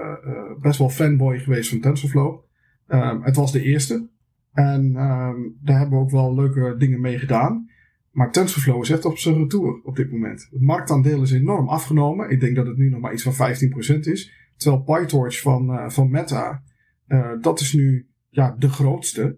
best 0.62 0.80
wel 0.80 0.90
fanboy 0.90 1.40
geweest 1.40 1.70
van 1.70 1.80
TensorFlow. 1.80 2.44
Um, 2.88 3.24
het 3.24 3.36
was 3.36 3.52
de 3.52 3.62
eerste. 3.62 4.10
En 4.52 4.82
um, 4.82 5.58
daar 5.62 5.78
hebben 5.78 5.98
we 5.98 6.04
ook 6.04 6.12
wel 6.12 6.36
leuke 6.36 6.76
dingen 6.78 7.02
mee 7.02 7.20
gedaan. 7.20 7.70
Maar 8.12 8.32
TensorFlow 8.32 8.82
is 8.82 8.90
echt 8.90 9.06
op 9.06 9.18
zijn 9.18 9.36
retour 9.36 9.82
op 9.84 9.96
dit 9.96 10.12
moment. 10.12 10.48
Het 10.52 10.62
marktaandeel 10.62 11.22
is 11.22 11.32
enorm 11.32 11.68
afgenomen. 11.68 12.30
Ik 12.30 12.40
denk 12.40 12.56
dat 12.56 12.68
het 12.68 12.78
nu 12.78 12.90
nog 12.90 13.00
maar 13.00 13.14
iets 13.14 13.24
van 13.24 13.56
15% 13.98 14.00
is. 14.00 14.32
Terwijl 14.56 14.84
PyTorch 14.84 15.42
van, 15.42 15.70
uh, 15.70 15.90
van 15.90 16.10
Meta, 16.10 16.64
uh, 17.08 17.32
dat 17.42 17.60
is 17.60 17.74
nu 17.74 18.10
ja, 18.30 18.56
de 18.60 18.70
grootste. 18.70 19.38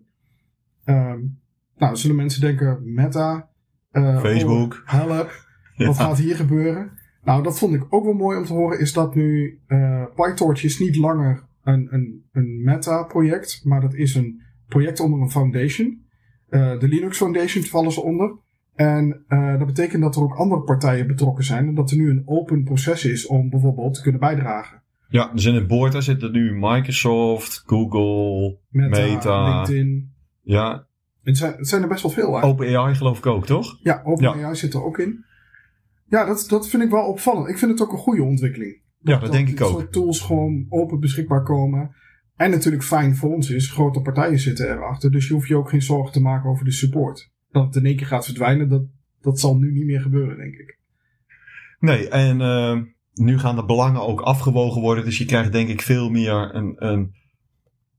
Um, 0.89 1.39
nou, 1.77 1.95
zullen 1.95 2.15
mensen 2.15 2.41
denken, 2.41 2.93
Meta, 2.93 3.49
uh, 3.91 4.19
Facebook, 4.19 4.73
oh, 4.73 4.91
help, 4.91 5.31
wat 5.87 5.97
gaat 5.97 6.17
hier 6.17 6.35
gebeuren? 6.35 6.91
Nou, 7.23 7.43
dat 7.43 7.59
vond 7.59 7.73
ik 7.73 7.85
ook 7.89 8.03
wel 8.03 8.13
mooi 8.13 8.37
om 8.37 8.45
te 8.45 8.53
horen, 8.53 8.79
is 8.79 8.93
dat 8.93 9.15
nu 9.15 9.59
PyTorch 10.15 10.63
is 10.63 10.79
niet 10.79 10.95
langer 10.95 11.47
een, 11.63 11.87
een, 11.93 12.25
een 12.31 12.61
Meta-project, 12.63 13.61
maar 13.63 13.81
dat 13.81 13.93
is 13.93 14.15
een 14.15 14.41
project 14.67 14.99
onder 14.99 15.21
een 15.21 15.31
foundation. 15.31 16.05
de 16.49 16.87
Linux 16.87 17.17
Foundation 17.17 17.63
vallen 17.63 17.91
ze 17.91 18.01
onder. 18.01 18.37
En 18.77 19.25
uh, 19.27 19.57
dat 19.57 19.67
betekent 19.67 20.01
dat 20.01 20.15
er 20.15 20.21
ook 20.21 20.35
andere 20.35 20.61
partijen 20.61 21.07
betrokken 21.07 21.43
zijn. 21.43 21.67
En 21.67 21.75
dat 21.75 21.91
er 21.91 21.97
nu 21.97 22.09
een 22.09 22.23
open 22.25 22.63
proces 22.63 23.05
is 23.05 23.27
om 23.27 23.49
bijvoorbeeld 23.49 23.93
te 23.93 24.01
kunnen 24.01 24.19
bijdragen. 24.19 24.81
Ja, 25.09 25.31
dus 25.33 25.45
in 25.45 25.55
het 25.55 25.67
board 25.67 25.91
daar 25.91 26.03
zitten 26.03 26.31
nu 26.31 26.57
Microsoft, 26.59 27.63
Google, 27.65 28.57
Meta, 28.69 28.89
Meta 28.89 29.55
LinkedIn. 29.55 30.15
Ja. 30.47 30.87
Het 31.23 31.37
zijn, 31.37 31.53
het 31.57 31.67
zijn 31.67 31.81
er 31.81 31.87
best 31.87 32.01
wel 32.01 32.11
veel 32.11 32.31
eigenlijk. 32.31 32.61
OpenAI 32.61 32.95
geloof 32.95 33.17
ik 33.17 33.25
ook, 33.25 33.45
toch? 33.45 33.79
Ja, 33.81 34.01
OpenAI 34.03 34.39
ja. 34.39 34.53
zit 34.53 34.73
er 34.73 34.83
ook 34.83 34.97
in. 34.97 35.25
Ja, 36.09 36.25
dat, 36.25 36.45
dat 36.49 36.69
vind 36.69 36.83
ik 36.83 36.89
wel 36.89 37.05
opvallend. 37.07 37.47
Ik 37.47 37.57
vind 37.57 37.71
het 37.71 37.81
ook 37.81 37.91
een 37.91 37.97
goede 37.97 38.23
ontwikkeling. 38.23 38.81
Dat, 38.99 39.15
ja, 39.15 39.21
dat, 39.21 39.31
denk 39.31 39.47
ik 39.49 39.61
ook. 39.61 39.69
Dat 39.71 39.79
soort 39.79 39.91
tools 39.91 40.21
gewoon 40.21 40.65
open 40.69 40.99
beschikbaar 40.99 41.43
komen. 41.43 41.95
En 42.35 42.49
natuurlijk 42.49 42.83
fijn 42.83 43.15
voor 43.15 43.33
ons 43.33 43.49
is, 43.49 43.71
grote 43.71 44.01
partijen 44.01 44.39
zitten 44.39 44.71
erachter. 44.71 45.11
Dus 45.11 45.27
je 45.27 45.33
hoeft 45.33 45.47
je 45.47 45.55
ook 45.55 45.69
geen 45.69 45.81
zorgen 45.81 46.13
te 46.13 46.21
maken 46.21 46.49
over 46.49 46.65
de 46.65 46.71
support 46.71 47.31
dat 47.51 47.65
het 47.65 47.75
in 47.75 47.85
één 47.85 47.95
keer 47.95 48.07
gaat 48.07 48.25
verdwijnen, 48.25 48.69
dat, 48.69 48.83
dat 49.21 49.39
zal 49.39 49.57
nu 49.57 49.71
niet 49.71 49.85
meer 49.85 50.01
gebeuren, 50.01 50.37
denk 50.37 50.53
ik. 50.53 50.77
Nee, 51.79 52.09
en 52.09 52.39
uh, 52.39 52.81
nu 53.13 53.39
gaan 53.39 53.55
de 53.55 53.65
belangen 53.65 54.01
ook 54.01 54.21
afgewogen 54.21 54.81
worden. 54.81 55.05
Dus 55.05 55.17
je 55.17 55.25
krijgt 55.25 55.51
denk 55.51 55.69
ik 55.69 55.81
veel 55.81 56.09
meer 56.09 56.55
een, 56.55 56.75
een. 56.77 57.15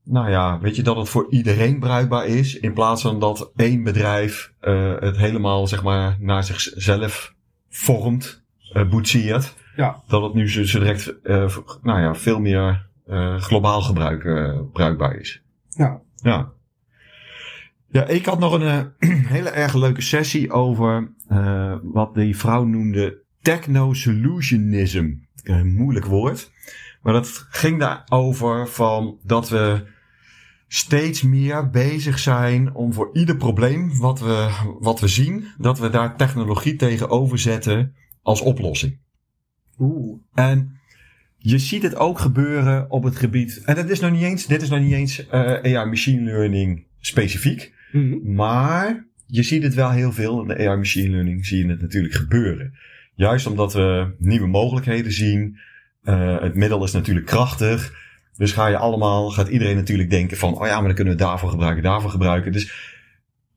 Nou 0.03 0.29
ja, 0.29 0.59
weet 0.59 0.75
je 0.75 0.83
dat 0.83 0.95
het 0.95 1.09
voor 1.09 1.27
iedereen 1.29 1.79
bruikbaar 1.79 2.25
is. 2.25 2.59
In 2.59 2.73
plaats 2.73 3.01
van 3.01 3.19
dat 3.19 3.51
één 3.55 3.83
bedrijf 3.83 4.53
uh, 4.61 4.99
het 4.99 5.17
helemaal 5.17 5.67
zeg 5.67 5.83
maar 5.83 6.17
naar 6.19 6.43
zichzelf 6.43 7.33
vormt, 7.69 8.43
uh, 8.73 8.89
boetseert. 8.89 9.55
Ja. 9.75 10.03
Dat 10.07 10.23
het 10.23 10.33
nu 10.33 10.49
zo, 10.49 10.63
zo 10.63 10.79
direct 10.79 11.13
uh, 11.23 11.57
nou 11.81 12.01
ja, 12.01 12.15
veel 12.15 12.39
meer 12.39 12.87
globaal 13.37 13.81
gebruik, 13.81 14.23
bruikbaar 14.73 15.15
is. 15.15 15.41
Ja. 15.69 16.01
Ja. 16.15 16.51
Ja, 17.87 18.05
ik 18.05 18.25
had 18.25 18.39
nog 18.39 18.53
een 18.59 18.91
hele 19.35 19.49
erg 19.49 19.73
leuke 19.73 20.01
sessie 20.01 20.51
over 20.51 21.11
wat 21.83 22.13
die 22.15 22.37
vrouw 22.37 22.63
noemde 22.63 23.21
techno-solutionism. 23.41 25.13
Een 25.43 25.75
moeilijk 25.75 26.05
woord. 26.05 26.51
Maar 27.01 27.13
dat 27.13 27.45
ging 27.49 27.79
daarover 27.79 28.67
van 28.67 29.19
dat 29.23 29.49
we 29.49 29.85
steeds 30.67 31.21
meer 31.21 31.69
bezig 31.69 32.19
zijn 32.19 32.73
om 32.73 32.93
voor 32.93 33.09
ieder 33.13 33.35
probleem 33.35 33.97
wat 33.97 34.19
we, 34.19 34.49
wat 34.79 34.99
we 34.99 35.07
zien, 35.07 35.45
dat 35.57 35.79
we 35.79 35.89
daar 35.89 36.15
technologie 36.15 36.75
tegenover 36.75 37.39
zetten 37.39 37.95
als 38.21 38.41
oplossing. 38.41 38.97
Oeh. 39.79 40.19
En 40.33 40.79
je 41.37 41.57
ziet 41.57 41.83
het 41.83 41.95
ook 41.95 42.19
gebeuren 42.19 42.91
op 42.91 43.03
het 43.03 43.15
gebied. 43.15 43.61
En 43.65 43.75
dat 43.75 43.89
is 43.89 43.99
nog 43.99 44.11
niet 44.11 44.21
eens, 44.21 44.45
dit 44.45 44.61
is 44.61 44.69
nog 44.69 44.79
niet 44.79 44.93
eens 44.93 45.25
uh, 45.25 45.31
AI 45.31 45.85
machine 45.85 46.21
learning 46.21 46.85
specifiek. 46.99 47.73
Mm 47.91 48.11
-hmm. 48.11 48.33
Maar 48.33 49.07
je 49.25 49.43
ziet 49.43 49.63
het 49.63 49.73
wel 49.73 49.91
heel 49.91 50.11
veel. 50.11 50.41
In 50.41 50.47
de 50.47 50.57
AI 50.57 50.77
machine 50.77 51.09
learning 51.09 51.45
zie 51.45 51.65
je 51.65 51.71
het 51.71 51.81
natuurlijk 51.81 52.13
gebeuren. 52.13 52.73
Juist 53.15 53.47
omdat 53.47 53.73
we 53.73 54.15
nieuwe 54.17 54.47
mogelijkheden 54.47 55.11
zien. 55.11 55.59
Uh, 56.03 56.41
het 56.41 56.55
middel 56.55 56.83
is 56.83 56.91
natuurlijk 56.91 57.25
krachtig. 57.25 57.93
Dus 58.37 58.51
ga 58.51 58.67
je 58.67 58.77
allemaal, 58.77 59.29
gaat 59.29 59.47
iedereen 59.47 59.75
natuurlijk 59.75 60.09
denken 60.09 60.37
van, 60.37 60.53
oh 60.59 60.67
ja, 60.67 60.75
maar 60.75 60.85
dan 60.85 60.95
kunnen 60.95 61.13
we 61.13 61.19
daarvoor 61.19 61.49
gebruiken, 61.49 61.83
daarvoor 61.83 62.09
gebruiken. 62.09 62.51
Dus 62.51 62.73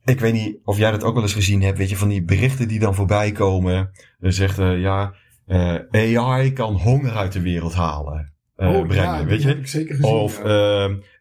ik 0.04 0.20
weet 0.20 0.32
niet 0.32 0.56
of 0.64 0.78
jij 0.78 0.90
dat 0.90 1.04
ook 1.04 1.14
wel 1.14 1.22
eens 1.22 1.34
gezien 1.34 1.62
hebt, 1.62 1.78
weet 1.78 1.90
je, 1.90 1.96
van 1.96 2.08
die 2.08 2.22
berichten 2.22 2.68
die 2.68 2.78
dan 2.78 2.94
voorbij 2.94 3.32
komen. 3.32 3.90
Dan 4.18 4.32
zegt 4.32 4.58
uh, 4.58 4.80
ja, 4.80 5.14
uh, 5.46 6.18
AI 6.18 6.52
kan 6.52 6.74
honger 6.74 7.12
uit 7.12 7.32
de 7.32 7.40
wereld 7.40 7.74
halen. 7.74 8.32
Oh, 8.56 8.86
brengen, 8.86 9.18
ja, 9.18 9.24
weet 9.24 9.42
je? 9.42 9.48
Heb 9.48 9.58
ik 9.58 9.66
zeker 9.66 9.94
gezien, 9.94 10.12
of. 10.12 10.42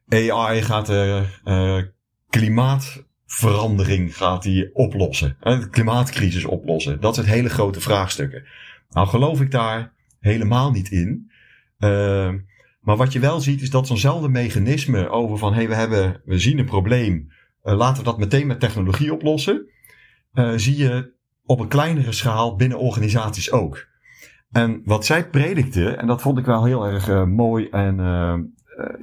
AI 0.10 0.62
gaat 0.62 0.90
uh, 0.90 1.82
klimaatverandering 2.30 4.18
gaat 4.18 4.44
die 4.44 4.76
oplossen. 4.76 5.38
De 5.40 5.70
klimaatcrisis 5.70 6.46
oplossen. 6.46 7.02
Dat 7.02 7.16
zijn 7.16 7.28
hele 7.28 7.50
grote 7.50 7.82
vraagstukken. 7.82 8.44
Nou 8.90 9.08
geloof 9.08 9.42
ik 9.42 9.52
daar 9.52 9.94
helemaal 10.22 10.72
niet 10.72 10.92
in. 10.92 11.32
Uh, 11.80 12.34
maar 12.82 12.98
wat 12.98 13.14
je 13.14 13.20
wel 13.20 13.40
ziet 13.40 13.62
is 13.62 13.70
dat 13.70 13.88
zo'nzelfde 13.88 14.30
mechanisme 14.30 15.10
over 15.10 15.38
van 15.38 15.54
hey, 15.54 15.68
we 15.68 15.76
hebben, 15.76 16.22
we 16.26 16.40
zien 16.40 16.60
een 16.60 16.66
probleem. 16.66 17.32
Uh, 17.64 17.78
laten 17.78 17.98
we 17.98 18.10
dat 18.10 18.18
meteen 18.18 18.48
met 18.48 18.60
technologie 18.60 19.14
oplossen. 19.14 19.70
Uh, 20.34 20.54
zie 20.56 20.78
je 20.78 21.14
op 21.46 21.60
een 21.60 21.68
kleinere 21.68 22.12
schaal 22.12 22.56
binnen 22.56 22.80
organisaties 22.80 23.52
ook. 23.52 23.88
En 24.52 24.82
wat 24.86 25.06
zij 25.06 25.30
predikte, 25.30 25.90
en 25.90 26.08
dat 26.08 26.22
vond 26.22 26.38
ik 26.38 26.46
wel 26.46 26.66
heel 26.66 26.86
erg 26.86 27.10
uh, 27.10 27.24
mooi 27.24 27.68
en 27.70 27.96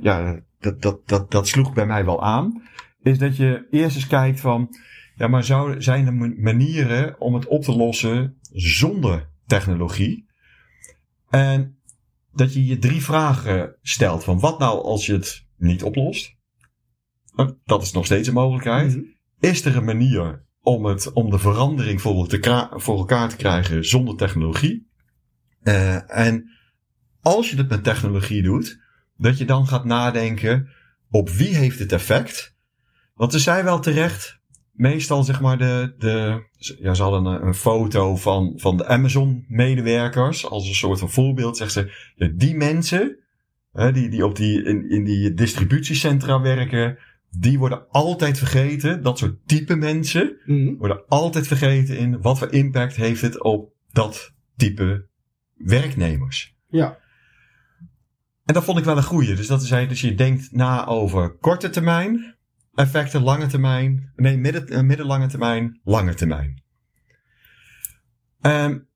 ja, 0.01 0.41
dat, 0.61 0.83
dat, 0.83 1.09
dat, 1.09 1.31
dat 1.31 1.49
sloeg 1.49 1.73
bij 1.73 1.87
mij 1.87 2.05
wel 2.05 2.23
aan 2.23 2.63
is 3.03 3.19
dat 3.19 3.37
je 3.37 3.67
eerst 3.71 3.97
eens 3.97 4.07
kijkt 4.07 4.41
van, 4.41 4.77
ja, 5.15 5.29
maar 5.29 5.45
zou, 5.45 5.83
zijn 5.83 6.07
er 6.07 6.15
manieren 6.43 7.21
om 7.21 7.35
het 7.35 7.47
op 7.47 7.63
te 7.63 7.77
lossen 7.77 8.37
zonder 8.53 9.29
technologie? 9.47 10.28
En 11.31 11.79
dat 12.33 12.55
je 12.55 12.67
je 12.67 12.79
drie 12.79 13.03
vragen 13.03 13.77
stelt 13.83 14.25
van, 14.25 14.41
wat 14.41 14.59
nou 14.59 14.83
als 14.83 15.07
je 15.07 15.13
het 15.13 15.47
niet 15.57 15.83
oplost? 15.83 16.37
Dat 17.65 17.83
is 17.83 17.93
nog 17.93 18.05
steeds 18.05 18.29
een 18.29 18.35
mogelijkheid. 18.35 18.89
Mm 18.89 18.95
-hmm. 18.95 19.17
Is 19.41 19.65
er 19.65 19.77
een 19.77 19.85
manier 19.85 20.45
om, 20.61 20.85
het, 20.85 21.13
om 21.13 21.31
de 21.31 21.39
verandering 21.39 22.01
voor, 22.01 22.29
te, 22.29 22.69
voor 22.71 22.99
elkaar 22.99 23.29
te 23.29 23.37
krijgen 23.37 23.85
zonder 23.85 24.17
technologie? 24.17 24.89
Uh, 25.63 26.19
en 26.19 26.51
als 27.21 27.51
je 27.51 27.57
het 27.57 27.69
met 27.69 27.85
technologie 27.85 28.43
doet, 28.43 28.81
dat 29.17 29.39
je 29.39 29.45
dan 29.45 29.67
gaat 29.67 29.85
nadenken 29.85 30.69
op 31.11 31.29
wie 31.29 31.57
heeft 31.57 31.79
het 31.79 31.93
effect? 31.93 32.57
Want 33.15 33.33
ze 33.33 33.39
zei 33.39 33.63
wel 33.63 33.81
terecht, 33.81 34.38
meestal 34.79 35.25
zeg 35.25 35.41
maar 35.41 35.59
de, 35.59 35.95
de 35.99 36.43
ja, 36.79 36.95
ze 36.95 37.03
hadden 37.03 37.25
een, 37.25 37.47
een 37.47 37.55
foto 37.55 38.17
van, 38.17 38.53
van 38.57 38.77
de 38.77 38.87
Amazon 38.87 39.45
medewerkers 39.49 40.47
als 40.47 40.69
een 40.69 40.75
soort 40.75 40.99
van 40.99 41.11
voorbeeld. 41.11 41.57
Zegt 41.57 41.73
ze, 41.73 41.93
ja, 42.15 42.29
die 42.35 42.57
mensen, 42.57 43.19
hè, 43.73 43.93
die, 43.93 44.09
die 44.09 44.25
op 44.25 44.37
die, 44.37 44.63
in, 44.63 44.91
in 44.91 45.05
die 45.05 45.35
distributiecentra 45.35 46.41
werken, 46.41 46.99
die 47.31 47.59
worden 47.59 47.89
altijd 47.91 48.39
vergeten. 48.39 49.03
Dat 49.03 49.19
soort 49.19 49.47
type 49.47 49.77
mensen 49.77 50.37
mm 50.45 50.67
-hmm. 50.67 50.77
worden 50.77 51.03
altijd 51.09 51.47
vergeten 51.47 51.99
in 51.99 52.21
wat 52.21 52.39
voor 52.39 52.53
impact 52.53 52.97
heeft 52.97 53.23
het 53.23 53.43
op 53.43 53.73
dat 53.93 54.33
type 54.57 55.07
werknemers. 55.55 56.57
Ja. 56.69 56.99
En 58.45 58.55
dat 58.55 58.65
vond 58.65 58.79
ik 58.79 58.85
wel 58.85 58.97
een 58.97 59.03
goeie. 59.03 59.35
Dus 59.35 59.47
dat 59.47 59.65
zei, 59.65 59.89
dus 59.89 60.01
je 60.01 60.15
denkt 60.15 60.53
na 60.53 60.87
over 60.87 61.31
korte 61.31 61.71
termijn, 61.71 62.37
effecten 62.79 63.23
lange 63.23 63.47
termijn, 63.47 64.13
nee, 64.17 64.37
midden, 64.37 64.87
middellange 64.87 65.27
termijn, 65.27 65.81
lange 65.85 66.15
termijn. 66.15 66.63
Um, 68.41 68.87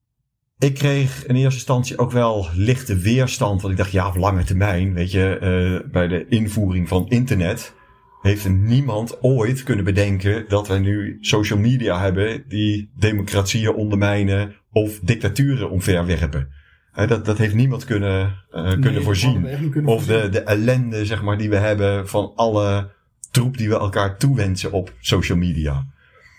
ik 0.59 0.75
kreeg 0.75 1.27
in 1.27 1.35
eerste 1.35 1.59
instantie 1.59 1.99
ook 1.99 2.13
wel 2.13 2.49
lichte 2.55 2.97
weerstand, 2.97 3.61
want 3.61 3.73
ik 3.73 3.79
dacht, 3.79 3.91
ja, 3.91 4.09
op 4.09 4.17
lange 4.17 4.45
termijn, 4.45 4.95
weet 4.95 5.11
je, 5.11 5.39
uh, 5.83 5.91
bij 5.91 6.09
de 6.09 6.27
invoering 6.29 6.89
van 6.89 7.09
internet 7.09 7.75
heeft 8.21 8.49
niemand 8.49 9.23
ooit 9.23 9.63
kunnen 9.63 9.85
bedenken 9.85 10.45
dat 10.49 10.69
wij 10.69 10.79
nu 10.79 11.19
social 11.21 11.59
media 11.59 12.01
hebben 12.01 12.45
die 12.49 12.91
democratieën 12.97 13.75
ondermijnen 13.75 14.55
of 14.73 15.01
dictaturen 15.01 15.71
omverwerpen. 15.71 16.49
Hè, 16.93 17.07
dat, 17.07 17.25
dat 17.25 17.39
heeft 17.39 17.55
niemand 17.55 17.85
kunnen, 17.85 18.45
uh, 18.53 18.63
Nee, 18.63 18.79
kunnen 18.79 19.03
voorzien. 19.03 19.71
kunnen 19.71 19.93
Of 19.93 20.07
de, 20.07 20.29
de 20.29 20.43
ellende, 20.43 21.07
zeg 21.07 21.23
maar, 21.23 21.39
die 21.39 21.51
we 21.51 21.57
hebben 21.57 22.09
van 22.09 22.33
alle 22.37 22.91
troep 23.33 23.57
die 23.57 23.69
we 23.69 23.79
elkaar 23.79 24.19
toewensen 24.19 24.73
op 24.73 24.93
social 25.01 25.39
media. 25.39 25.87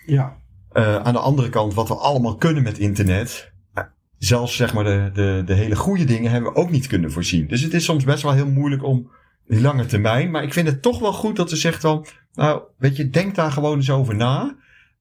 Ja, 0.06 0.36
Eh, 0.72 0.96
aan 0.96 1.12
de 1.12 1.18
andere 1.18 1.48
kant, 1.48 1.74
wat 1.74 1.88
we 1.88 1.94
allemaal 1.94 2.36
kunnen 2.36 2.62
met 2.62 2.78
internet. 2.78 3.52
eh, 3.74 3.84
Zelfs 4.18 4.56
zeg 4.56 4.74
maar 4.74 4.84
de, 4.84 5.10
de, 5.12 5.42
de 5.46 5.54
hele 5.54 5.76
goede 5.76 6.04
dingen 6.04 6.30
hebben 6.30 6.52
we 6.52 6.58
ook 6.58 6.70
niet 6.70 6.86
kunnen 6.86 7.12
voorzien. 7.12 7.46
Dus 7.46 7.60
het 7.60 7.74
is 7.74 7.84
soms 7.84 8.04
best 8.04 8.22
wel 8.22 8.32
heel 8.32 8.50
moeilijk 8.50 8.82
om 8.84 9.10
die 9.46 9.60
lange 9.60 9.86
termijn. 9.86 10.30
Maar 10.30 10.42
ik 10.42 10.52
vind 10.52 10.66
het 10.68 10.82
toch 10.82 10.98
wel 10.98 11.12
goed 11.12 11.36
dat 11.36 11.50
ze 11.50 11.56
zegt 11.56 11.82
dan. 11.82 12.06
Nou, 12.32 12.62
weet 12.78 12.96
je, 12.96 13.10
denk 13.10 13.34
daar 13.34 13.52
gewoon 13.52 13.76
eens 13.76 13.90
over 13.90 14.14
na. 14.16 14.56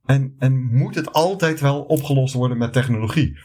En, 0.06 0.36
en 0.40 0.62
moet 0.72 0.96
het 0.96 1.14
altijd 1.14 1.60
wel 1.60 1.82
opgelost 1.82 2.34
worden 2.34 2.58
met 2.58 2.74
technologie? 2.74 3.38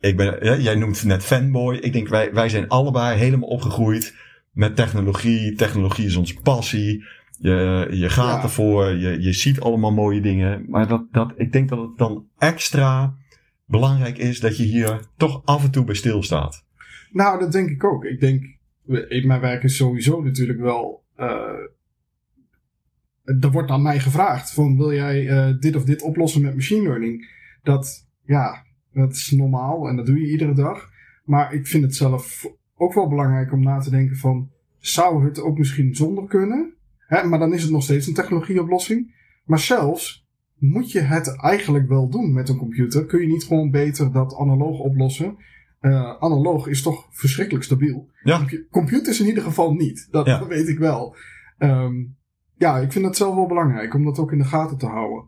Ik 0.00 0.16
ben, 0.16 0.38
ja, 0.44 0.56
jij 0.56 0.74
noemt 0.74 1.04
net 1.04 1.24
fanboy. 1.24 1.74
Ik 1.76 1.92
denk 1.92 2.08
wij, 2.08 2.32
wij 2.32 2.48
zijn 2.48 2.68
allebei 2.68 3.18
helemaal 3.18 3.48
opgegroeid 3.48 4.14
met 4.52 4.76
technologie. 4.76 5.54
Technologie 5.54 6.06
is 6.06 6.16
onze 6.16 6.34
passie. 6.42 7.04
Je, 7.42 7.86
je 7.90 8.08
gaat 8.08 8.36
Ja. 8.36 8.42
ervoor. 8.42 8.90
Je, 8.90 9.20
je 9.20 9.32
ziet 9.32 9.60
allemaal 9.60 9.92
mooie 9.92 10.20
dingen. 10.20 10.64
Maar 10.68 10.88
dat, 10.88 11.06
dat, 11.12 11.32
ik 11.36 11.52
denk 11.52 11.68
dat 11.68 11.78
het 11.78 11.98
dan 11.98 12.26
extra 12.38 13.14
belangrijk 13.66 14.18
is 14.18 14.40
dat 14.40 14.56
je 14.56 14.62
hier 14.62 15.00
toch 15.16 15.42
af 15.44 15.64
en 15.64 15.70
toe 15.70 15.84
bij 15.84 15.94
stilstaat. 15.94 16.64
nou 17.12 17.38
dat 17.38 17.52
denk 17.52 17.70
ik 17.70 17.84
ook. 17.84 18.04
Ik 18.04 18.20
denk, 18.20 18.44
mijn 19.26 19.40
werk 19.40 19.62
is 19.62 19.76
sowieso 19.76 20.22
natuurlijk 20.22 20.60
wel... 20.60 21.04
eh 21.16 21.52
er 23.40 23.50
wordt 23.50 23.70
aan 23.70 23.82
mij 23.82 23.98
gevraagd 24.00 24.52
van 24.52 24.76
wil 24.76 24.92
jij 24.92 25.28
eh, 25.28 25.54
dit 25.60 25.76
of 25.76 25.84
dit 25.84 26.02
oplossen 26.02 26.42
met 26.42 26.54
machine 26.54 26.82
learning? 26.82 27.28
Dat, 27.62 28.08
ja, 28.24 28.64
dat 28.92 29.12
is 29.12 29.30
normaal 29.30 29.88
en 29.88 29.96
dat 29.96 30.06
doe 30.06 30.20
je 30.20 30.30
iedere 30.30 30.54
dag. 30.54 30.88
Maar 31.24 31.52
ik 31.54 31.66
vind 31.66 31.82
het 31.82 31.94
zelf 31.96 32.46
ook 32.76 32.94
wel 32.94 33.08
belangrijk 33.08 33.52
om 33.52 33.62
na 33.62 33.78
te 33.78 33.90
denken 33.90 34.16
van 34.16 34.50
zou 34.78 35.24
het 35.24 35.40
ook 35.40 35.58
misschien 35.58 35.94
zonder 35.94 36.26
kunnen? 36.26 36.74
Hè, 37.10 37.24
maar 37.24 37.38
dan 37.38 37.54
is 37.54 37.62
het 37.62 37.70
nog 37.70 37.82
steeds 37.82 38.06
een 38.06 38.14
technologieoplossing. 38.14 39.14
Maar 39.44 39.58
zelfs 39.58 40.26
moet 40.58 40.92
je 40.92 41.00
het 41.00 41.40
eigenlijk 41.40 41.88
wel 41.88 42.08
doen 42.08 42.32
met 42.32 42.48
een 42.48 42.56
computer. 42.56 43.06
Kun 43.06 43.20
je 43.20 43.26
niet 43.26 43.44
gewoon 43.44 43.70
beter 43.70 44.12
dat 44.12 44.36
analoog 44.36 44.78
oplossen? 44.78 45.36
Eh, 45.80 46.16
analoog 46.18 46.66
is 46.66 46.82
toch 46.82 47.06
verschrikkelijk 47.10 47.64
stabiel. 47.64 48.10
Ja. 48.22 48.36
Compu- 48.36 48.66
computers 48.70 49.20
in 49.20 49.26
ieder 49.26 49.42
geval 49.42 49.72
niet. 49.74 50.08
Dat, 50.10 50.26
Ja. 50.26 50.38
dat 50.38 50.48
weet 50.48 50.68
ik 50.68 50.78
wel. 50.78 51.16
Ehm, 51.58 51.94
ja, 52.56 52.78
ik 52.78 52.92
vind 52.92 53.04
het 53.04 53.16
zelf 53.16 53.34
wel 53.34 53.46
belangrijk 53.46 53.94
om 53.94 54.04
dat 54.04 54.18
ook 54.18 54.32
in 54.32 54.38
de 54.38 54.44
gaten 54.44 54.78
te 54.78 54.86
houden. 54.86 55.24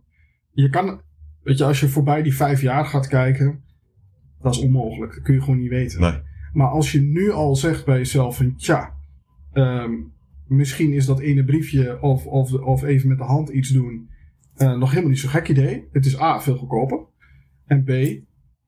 Je 0.53 0.71
kan, 0.71 1.01
weet 1.43 1.59
je, 1.59 1.65
als 1.65 1.81
je 1.81 1.89
voorbij 1.89 2.23
die 2.23 2.35
vijf 2.37 2.61
jaar 2.61 2.85
gaat 2.85 3.07
kijken, 3.09 3.63
dat 4.43 4.55
is 4.55 4.61
onmogelijk. 4.63 5.15
Dat 5.15 5.23
kun 5.23 5.35
je 5.35 5.41
gewoon 5.41 5.59
niet 5.61 5.71
weten. 5.71 6.01
Nee. 6.01 6.21
Maar 6.53 6.69
als 6.69 6.93
je 6.93 7.01
nu 7.01 7.31
al 7.31 7.57
zegt 7.57 7.85
bij 7.85 7.97
jezelf 7.99 8.37
van, 8.37 8.57
tja, 8.57 8.95
ehm, 9.53 9.93
misschien 10.53 10.93
is 10.93 11.07
dat 11.07 11.21
ene 11.21 11.45
briefje 11.45 12.01
of, 12.01 12.27
of, 12.27 12.53
of 12.53 12.83
even 12.83 13.09
met 13.09 13.19
de 13.19 13.25
hand 13.25 13.49
iets 13.49 13.69
doen 13.69 14.09
eh, 14.55 14.79
nog 14.79 14.91
helemaal 14.91 15.11
niet 15.11 15.21
zo'n 15.21 15.31
gek 15.31 15.49
idee. 15.49 15.89
Het 15.93 16.07
is 16.07 16.21
A, 16.21 16.41
veel 16.41 16.57
goedkoper. 16.57 17.07
En 17.67 17.85
B, 17.85 17.91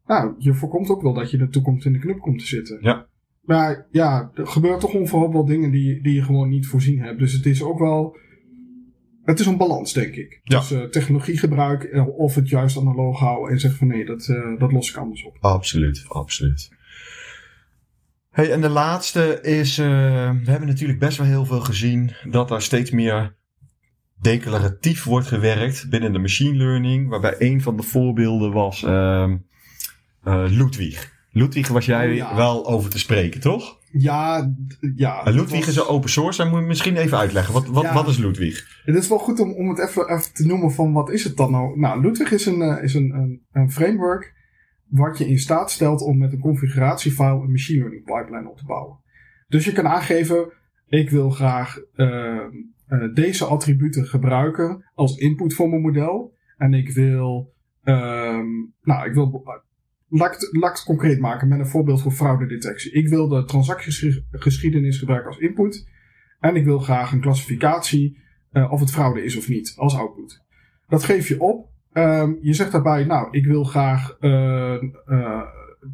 nou, 0.07 0.35
je 0.39 0.55
voorkomt 0.55 0.89
ook 0.89 1.03
wel 1.03 1.15
dat 1.15 1.31
je 1.31 1.39
in 1.39 1.45
de 1.45 1.51
toekomst 1.51 1.87
in 1.87 1.93
de 1.93 1.99
knop 1.99 2.21
komt 2.21 2.39
te 2.39 2.47
zitten. 2.47 2.79
Ja. 2.81 3.07
Maar 3.41 3.87
ja, 3.91 4.31
er 4.35 4.47
gebeuren 4.47 4.81
toch 4.81 4.95
onverhoopt 4.95 5.33
wel 5.33 5.45
dingen 5.45 5.71
die, 5.71 6.03
die 6.03 6.15
je 6.15 6.23
gewoon 6.23 6.49
niet 6.49 6.67
voorzien 6.67 7.01
hebt. 7.01 7.19
Dus 7.19 7.33
het 7.33 7.47
is 7.47 7.63
ook 7.63 7.79
wel, 7.79 8.17
het 9.23 9.41
is 9.41 9.47
een 9.47 9.57
balans, 9.57 9.93
denk 9.93 10.15
ik. 10.15 10.41
Ja. 10.43 10.59
Dus 10.59 10.73
eh, 10.73 10.83
technologiegebruik 10.83 11.83
eh, 11.83 12.09
of 12.19 12.35
het 12.35 12.49
juist 12.49 12.79
analoog 12.79 13.19
houden 13.19 13.53
en 13.53 13.61
zeggen 13.61 13.79
van 13.79 13.89
nee, 13.89 14.05
dat, 14.05 14.27
dat 14.59 14.73
los 14.73 14.91
ik 14.91 14.97
anders 14.97 15.25
op. 15.25 15.37
Absoluut, 15.41 16.05
absoluut. 16.09 16.71
Hey, 18.35 18.51
en 18.53 18.61
de 18.61 18.69
laatste 18.69 19.39
is, 19.43 19.79
eh, 19.79 19.87
we 20.45 20.51
hebben 20.51 20.69
natuurlijk 20.69 20.99
best 20.99 21.19
wel 21.19 21.27
heel 21.27 21.45
veel 21.47 21.61
gezien 21.61 22.13
dat 22.31 22.51
er 22.51 22.63
steeds 22.63 22.91
meer 22.91 23.37
declaratief 24.21 25.05
wordt 25.05 25.27
gewerkt 25.27 25.87
binnen 25.91 26.13
de 26.13 26.19
machine 26.19 26.57
learning. 26.57 27.09
Waarbij 27.09 27.35
een 27.39 27.63
van 27.63 27.77
de 27.77 27.83
voorbeelden 27.83 28.53
was 28.53 28.83
ehm 28.83 29.37
eh, 30.25 30.45
Ludwig. 30.49 31.13
Ludwig 31.31 31.69
was 31.69 31.87
jij 31.87 32.09
Oh, 32.09 32.15
ja. 32.15 32.35
wel 32.37 32.67
over 32.67 32.91
te 32.91 32.99
spreken, 32.99 33.41
toch? 33.41 33.79
Ja, 33.93 34.53
ja. 34.97 35.19
En 35.19 35.25
dat 35.25 35.35
Ludwig 35.35 35.59
was- 35.59 35.69
is 35.69 35.77
een 35.77 35.87
open 35.87 36.11
source. 36.11 36.43
Dan 36.43 36.51
moet 36.51 36.61
je 36.61 36.67
misschien 36.67 36.97
even 36.97 37.19
uitleggen. 37.19 37.53
Wat, 37.55 37.67
wat, 37.67 37.83
Ja. 37.83 37.95
wat 37.95 38.09
is 38.09 38.17
Ludwig? 38.17 38.67
Het 38.85 38.97
is 38.97 39.09
wel 39.09 39.19
goed 39.19 39.41
om, 39.41 39.53
om 39.53 39.69
het 39.69 39.79
even, 39.89 40.09
even 40.09 40.33
te 40.35 40.47
noemen 40.47 40.73
van 40.73 40.93
wat 40.93 41.11
is 41.11 41.25
het 41.25 41.37
dan 41.37 41.51
nou? 41.51 41.79
Nou, 41.79 42.01
Ludwig 42.01 42.31
is 42.33 42.47
een, 42.47 42.63
eh, 42.63 42.83
is 42.83 42.95
een, 42.95 43.11
een, 43.15 43.43
een 43.53 43.73
framework 43.73 44.33
wat 44.89 45.19
je 45.19 45.29
in 45.29 45.39
staat 45.39 45.71
stelt 45.71 46.01
om 46.01 46.19
met 46.19 46.33
een 46.33 46.41
configuratiefile 46.41 47.43
een 47.43 47.51
machine 47.51 47.79
learning 47.79 48.05
pipeline 48.05 48.49
op 48.49 48.57
te 48.57 48.65
bouwen. 48.65 48.99
Dus 49.49 49.65
je 49.65 49.73
kan 49.73 49.89
aangeven, 49.89 50.53
ik 50.87 51.11
wil 51.11 51.31
graag 51.31 51.79
eh, 51.95 52.37
eh, 52.87 53.15
deze 53.15 53.45
attributen 53.45 54.07
gebruiken 54.07 54.91
als 54.95 55.17
input 55.17 55.55
voor 55.55 55.69
mijn 55.69 55.83
model. 55.83 56.35
En 56.57 56.75
ik 56.75 56.91
wil, 56.91 57.55
ehm, 57.83 58.47
nou, 58.83 59.07
ik 59.07 59.15
wil, 59.15 59.43
het, 60.09 60.49
laat 60.53 60.71
ik 60.71 60.77
het 60.77 60.85
concreet 60.85 61.21
maken 61.21 61.49
met 61.49 61.59
een 61.59 61.67
voorbeeld 61.67 62.03
voor 62.03 62.13
fraudedetectie. 62.13 62.93
Ik 62.93 63.09
wil 63.09 63.29
de 63.29 63.45
transactiegeschiedenis 63.45 64.99
gebruiken 64.99 65.31
als 65.31 65.39
input. 65.39 65.89
En 66.41 66.57
ik 66.57 66.65
wil 66.65 66.79
graag 66.79 67.13
een 67.13 67.21
klassificatie 67.21 68.23
eh, 68.51 68.73
of 68.73 68.81
het 68.81 68.91
fraude 68.91 69.25
is 69.25 69.37
of 69.37 69.49
niet 69.49 69.75
als 69.77 69.97
output. 69.97 70.43
Dat 70.89 71.05
geef 71.05 71.29
je 71.29 71.41
op. 71.41 71.73
Ehm, 71.95 72.33
je 72.41 72.53
zegt 72.55 72.73
daarbij, 72.73 73.05
nou, 73.05 73.29
ik 73.31 73.47
wil 73.47 73.65
graag 73.65 74.17
eh, 74.21 74.75
eh, 75.07 75.43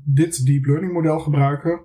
dit 0.04 0.46
deep 0.46 0.64
learning 0.64 0.92
model 0.92 1.18
gebruiken. 1.18 1.80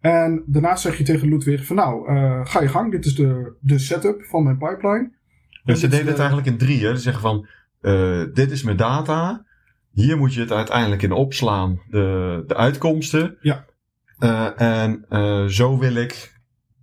En 0.00 0.42
daarna 0.46 0.76
zeg 0.76 0.98
je 0.98 1.04
tegen 1.04 1.28
Ludwig 1.28 1.66
van, 1.66 1.76
nou, 1.76 2.08
eh, 2.08 2.40
ga 2.44 2.60
je 2.62 2.68
gang. 2.68 2.90
Dit 2.90 3.04
is 3.04 3.14
de, 3.14 3.52
de 3.60 3.78
setup 3.78 4.24
van 4.24 4.42
mijn 4.42 4.58
pipeline. 4.58 5.12
Dus 5.64 5.80
ze 5.80 5.88
deden 5.88 6.06
het 6.06 6.18
eigenlijk 6.18 6.48
in 6.48 6.58
drie. 6.58 6.84
Hè? 6.86 6.96
Ze 6.96 7.02
zeggen 7.02 7.22
van, 7.22 7.46
dit 8.32 8.50
is 8.50 8.62
mijn 8.62 8.76
data. 8.76 9.44
Hier 9.90 10.16
moet 10.18 10.34
je 10.34 10.40
het 10.40 10.52
uiteindelijk 10.52 11.02
in 11.02 11.12
opslaan, 11.12 11.80
de, 11.90 12.44
de 12.46 12.56
uitkomsten. 12.56 13.36
Ja. 13.40 13.64
En 14.56 15.04
zo 15.50 15.78
wil 15.78 15.94
ik, 15.94 16.40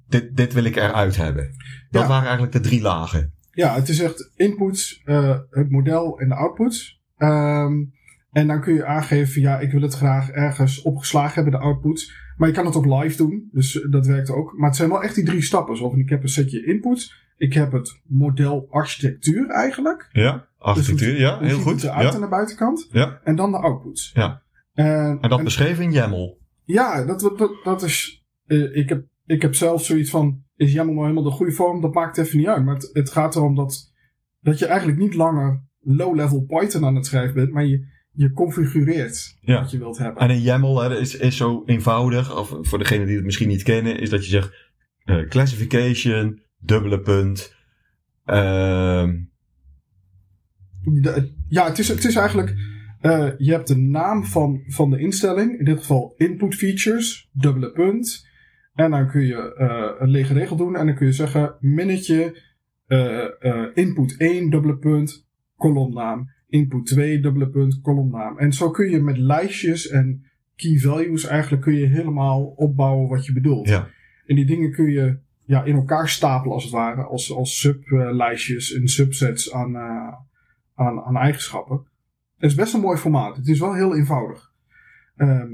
dit, 0.08 0.38
dit 0.38 0.54
wil 0.54 0.64
ik 0.64 0.76
eruit 0.76 1.16
hebben. 1.16 1.56
Dat 1.90 2.02
Ja. 2.02 2.08
waren 2.08 2.24
eigenlijk 2.24 2.54
de 2.54 2.60
drie 2.60 2.82
lagen. 2.82 3.34
Ja, 3.52 3.76
het 3.76 3.90
is 3.90 4.00
echt 4.00 4.32
inputs, 4.36 5.02
eh, 5.06 5.38
het 5.50 5.70
model 5.72 6.20
en 6.20 6.28
de 6.30 6.36
outputs. 6.36 7.02
Ehm, 7.18 7.84
en 8.32 8.48
dan 8.48 8.62
kun 8.62 8.74
je 8.74 8.86
aangeven, 8.86 9.42
ja, 9.42 9.60
ik 9.60 9.72
wil 9.72 9.82
het 9.82 9.94
graag 9.94 10.30
ergens 10.30 10.82
opgeslagen 10.82 11.34
hebben, 11.34 11.52
de 11.60 11.66
outputs. 11.66 12.14
Maar 12.38 12.48
je 12.48 12.54
kan 12.56 12.66
het 12.66 12.76
ook 12.76 12.86
live 12.86 13.18
doen, 13.18 13.50
dus 13.52 13.82
eh, 13.82 13.92
dat 13.92 14.06
werkt 14.08 14.30
ook. 14.30 14.54
Maar 14.58 14.68
het 14.68 14.78
zijn 14.78 14.90
wel 14.90 15.04
echt 15.04 15.16
die 15.16 15.24
drie 15.26 15.42
stappen. 15.42 15.78
Zo 15.78 15.94
ik 15.96 16.10
heb 16.10 16.22
een 16.24 16.30
setje 16.30 16.66
inputs. 16.66 17.20
Ik 17.38 17.54
heb 17.54 17.72
het 17.72 18.00
model 18.08 18.68
architectuur 18.70 19.50
eigenlijk. 19.50 20.10
Ja, 20.12 20.48
architectuur, 20.58 21.20
ja, 21.20 21.40
heel 21.40 21.60
goed. 21.60 21.74
het 21.74 21.84
eruit 21.84 22.08
Ja, 22.08 22.14
aan 22.16 22.22
de 22.22 22.28
buitenkant. 22.28 22.88
ja. 22.92 23.20
En 23.24 23.36
dan 23.36 23.52
de 23.52 23.58
outputs. 23.58 24.12
Ja. 24.14 24.42
En, 24.74 25.18
En 25.22 25.30
dat 25.30 25.38
en- 25.38 25.44
beschreven 25.44 25.84
in 25.84 25.92
YAML. 25.92 26.40
ja, 26.66 27.06
dat, 27.06 27.20
dat, 27.38 27.52
dat 27.64 27.84
is. 27.84 28.26
eh, 28.46 28.76
ik, 28.76 28.90
heb, 28.90 29.04
ik 29.26 29.42
heb 29.42 29.56
zelf 29.56 29.86
zoiets 29.86 30.10
van. 30.10 30.44
Is 30.62 30.74
jammer 30.74 30.94
nou 30.96 31.08
helemaal 31.08 31.30
de 31.30 31.36
goede 31.38 31.52
vorm? 31.52 31.82
Dat 31.82 31.94
maakt 31.94 32.18
even 32.18 32.38
niet 32.38 32.48
uit. 32.48 32.66
Maar 32.66 32.76
het, 32.76 32.90
het 32.94 33.10
gaat 33.12 33.36
erom 33.36 33.56
dat, 33.56 33.94
dat 34.40 34.60
je 34.60 34.66
eigenlijk 34.66 35.00
niet 35.00 35.14
langer 35.14 35.64
low-level 35.80 36.42
Python 36.42 36.86
aan 36.86 36.96
het 36.96 37.06
schrijven 37.06 37.34
bent. 37.36 37.52
Maar 37.52 37.66
je, 37.66 37.86
je 38.12 38.32
configureert 38.32 39.38
Ja. 39.42 39.60
wat 39.62 39.72
je 39.72 39.78
wilt 39.78 39.98
hebben. 39.98 40.22
En 40.22 40.30
in 40.30 40.42
YAML 40.42 40.82
hè, 40.82 41.00
is, 41.00 41.16
is 41.18 41.38
zo 41.38 41.64
eenvoudig, 41.66 42.38
of 42.38 42.58
voor 42.62 42.78
degenen 42.78 43.06
die 43.08 43.16
het 43.16 43.26
misschien 43.26 43.48
niet 43.48 43.64
kennen, 43.64 44.00
is 44.00 44.10
dat 44.10 44.24
je 44.26 44.30
zegt 44.32 44.70
eh, 45.04 45.28
classification, 45.28 46.42
dubbele 46.58 47.00
punt. 47.00 47.56
ehm, 48.26 49.20
De- 50.84 51.34
ja, 51.48 51.66
het 51.68 51.80
is, 51.80 51.88
het 51.88 52.04
is 52.06 52.16
eigenlijk. 52.16 52.56
eh, 53.00 53.28
je 53.38 53.52
hebt 53.52 53.68
de 53.68 53.78
naam 53.78 54.26
van, 54.26 54.64
van 54.68 54.90
de 54.90 55.00
instelling. 55.00 55.60
In 55.60 55.66
dit 55.66 55.78
geval 55.80 56.14
input 56.18 56.56
features, 56.56 57.30
dubbele 57.34 57.72
punt. 57.72 58.30
En 58.84 58.92
dan 58.92 59.08
kun 59.08 59.26
je 59.26 59.56
eh, 59.56 59.92
een 60.00 60.10
lege 60.10 60.34
regel 60.34 60.56
doen. 60.56 60.76
En 60.76 60.86
dan 60.86 60.96
kun 60.96 61.06
je 61.06 61.14
zeggen: 61.14 61.56
minnetje 61.60 62.42
eh, 62.88 63.24
eh, 63.40 63.68
input 63.74 64.18
1, 64.18 64.50
dubbele 64.50 64.78
punt, 64.78 65.28
kolomnaam. 65.58 66.30
Input 66.48 66.86
2, 66.86 67.20
dubbele 67.20 67.50
punt, 67.50 67.82
kolomnaam. 67.82 68.38
En 68.38 68.54
zo 68.54 68.72
kun 68.72 68.90
je 68.90 69.00
met 69.00 69.18
lijstjes 69.18 69.88
en 69.88 70.26
key 70.56 70.78
values 70.78 71.26
eigenlijk 71.26 71.64
kun 71.64 71.74
je 71.74 71.86
helemaal 71.86 72.44
opbouwen 72.44 73.10
wat 73.10 73.26
je 73.26 73.34
bedoelt. 73.34 73.70
ja. 73.70 73.88
En 74.26 74.36
die 74.36 74.46
dingen 74.46 74.72
kun 74.72 74.92
je 74.92 75.20
ja, 75.46 75.64
in 75.64 75.76
elkaar 75.76 76.10
stapelen 76.10 76.54
als 76.54 76.64
het 76.64 76.74
ware. 76.74 77.04
Als, 77.04 77.34
als 77.34 77.60
sublijstjes 77.60 78.74
en 78.74 78.88
subsets 78.88 79.54
aan, 79.54 79.78
aan, 80.76 81.02
aan 81.02 81.18
eigenschappen. 81.18 81.88
Het 82.38 82.50
is 82.50 82.56
best 82.56 82.74
een 82.74 82.82
mooi 82.82 82.98
formaat. 82.98 83.36
Het 83.36 83.48
is 83.48 83.60
wel 83.60 83.74
heel 83.74 83.96
eenvoudig. 83.96 84.52
Ehm, 85.16 85.50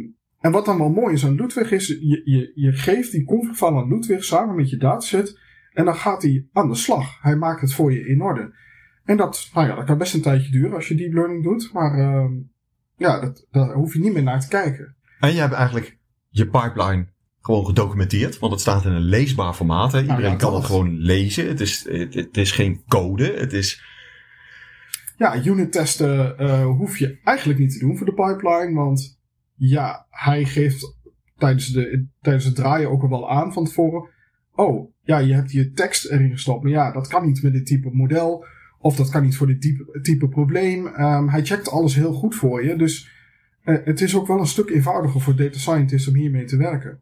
en 0.48 0.54
wat 0.54 0.66
dan 0.66 0.78
wel 0.78 0.90
mooi 0.90 1.14
is 1.14 1.26
aan 1.26 1.36
Ludwig 1.36 1.72
is, 1.72 1.88
je, 1.88 2.22
je, 2.24 2.52
je 2.56 2.72
geeft 2.72 3.12
die 3.12 3.26
config 3.26 3.58
file 3.58 3.76
aan 3.76 3.88
Ludwig 3.88 4.24
samen 4.24 4.56
met 4.56 4.70
je 4.70 4.78
dataset. 4.78 5.40
En 5.74 5.86
dan 5.86 5.96
gaat 5.96 6.22
hij 6.22 6.48
aan 6.54 6.70
de 6.70 6.76
slag. 6.76 7.22
Hij 7.22 7.36
maakt 7.36 7.62
het 7.62 7.74
voor 7.74 7.94
je 7.94 8.08
in 8.08 8.22
orde. 8.22 8.56
En 9.04 9.18
dat, 9.18 9.50
nou 9.54 9.68
ja, 9.68 9.76
dat 9.76 9.86
kan 9.86 9.98
best 9.98 10.14
een 10.14 10.22
tijdje 10.22 10.52
duren 10.52 10.74
als 10.74 10.88
je 10.88 10.96
deep 10.96 11.14
learning 11.14 11.44
doet. 11.44 11.74
Maar 11.74 12.00
ehm, 12.00 12.34
ja, 12.98 13.20
dat, 13.20 13.48
daar 13.52 13.74
hoef 13.74 13.94
je 13.94 14.00
niet 14.00 14.14
meer 14.14 14.24
naar 14.24 14.40
te 14.40 14.48
kijken. 14.48 14.96
En 15.20 15.34
je 15.34 15.40
hebt 15.40 15.54
eigenlijk 15.54 15.98
je 16.30 16.48
pipeline 16.48 17.08
gewoon 17.42 17.66
gedocumenteerd. 17.66 18.40
Want 18.40 18.52
het 18.52 18.62
staat 18.62 18.86
in 18.86 18.92
een 18.92 19.02
leesbaar 19.02 19.54
formaat. 19.54 19.92
Hè. 19.92 20.02
Iedereen 20.02 20.32
ja, 20.32 20.36
kan 20.36 20.56
het 20.56 20.66
gewoon 20.66 20.98
lezen. 20.98 21.48
Het 21.48 21.60
is, 21.60 21.88
het, 21.90 22.14
het 22.14 22.38
is 22.38 22.52
geen 22.52 22.82
code. 22.88 23.34
Het 23.38 23.54
is... 23.54 23.84
Ja, 25.18 25.46
unit 25.46 25.72
testen 25.72 26.38
eh, 26.38 26.66
hoef 26.66 26.98
je 26.98 27.20
eigenlijk 27.24 27.60
niet 27.60 27.72
te 27.72 27.80
doen 27.80 27.98
voor 27.98 28.06
de 28.06 28.14
pipeline. 28.14 28.74
Want 28.74 29.17
ja, 29.58 30.06
hij 30.10 30.46
geeft 30.46 30.96
tijdens, 31.38 31.68
de, 31.68 32.06
tijdens 32.22 32.46
het 32.46 32.56
draaien 32.56 32.90
ook 32.90 33.02
al 33.02 33.10
wel 33.10 33.30
aan 33.30 33.54
van 33.54 33.66
tevoren. 33.66 34.10
Oh, 34.54 34.92
ja, 35.02 35.18
je 35.18 35.34
hebt 35.34 35.52
je 35.52 35.72
tekst 35.72 36.06
erin 36.06 36.32
gestopt. 36.32 36.64
Maar 36.64 36.72
ja, 36.72 36.92
dat 36.92 37.08
kan 37.08 37.26
niet 37.26 37.44
met 37.44 37.54
dit 37.54 37.66
type 37.66 37.90
model. 37.92 38.46
Of 38.80 38.96
dat 38.96 39.10
kan 39.10 39.24
niet 39.24 39.38
voor 39.38 39.48
dit 39.48 39.62
type, 40.02 40.30
probleem. 40.30 40.88
Ehm, 40.88 41.28
hij 41.28 41.46
checkt 41.46 41.70
alles 41.70 41.96
heel 41.96 42.14
goed 42.14 42.36
voor 42.36 42.64
je. 42.64 42.76
Dus 42.76 43.10
eh, 43.62 43.76
het 43.84 44.02
is 44.02 44.16
ook 44.16 44.28
wel 44.28 44.40
een 44.40 44.48
stuk 44.48 44.70
eenvoudiger 44.70 45.22
voor 45.22 45.36
data 45.36 45.58
scientists 45.58 46.08
om 46.08 46.16
hiermee 46.16 46.46
te 46.46 46.58
werken. 46.58 47.02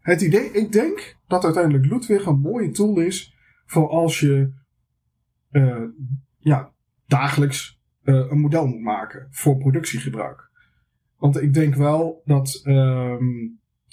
Het 0.00 0.20
idee, 0.20 0.50
ik 0.50 0.72
denk 0.72 1.16
dat 1.26 1.44
uiteindelijk 1.44 1.86
Ludwig 1.86 2.26
een 2.26 2.40
mooie 2.40 2.70
tool 2.70 3.00
is 3.00 3.34
voor 3.66 3.88
als 3.88 4.20
je 4.20 4.52
eh, 5.50 5.82
ja, 6.38 6.72
dagelijks 7.06 7.80
eh, 8.02 8.14
een 8.14 8.40
model 8.40 8.66
moet 8.66 8.80
maken 8.82 9.28
voor 9.30 9.56
productiegebruik. 9.56 10.50
Want 11.24 11.42
ik 11.42 11.54
denk 11.54 11.74
wel 11.74 12.22
dat, 12.24 12.60
ehm, 12.64 13.24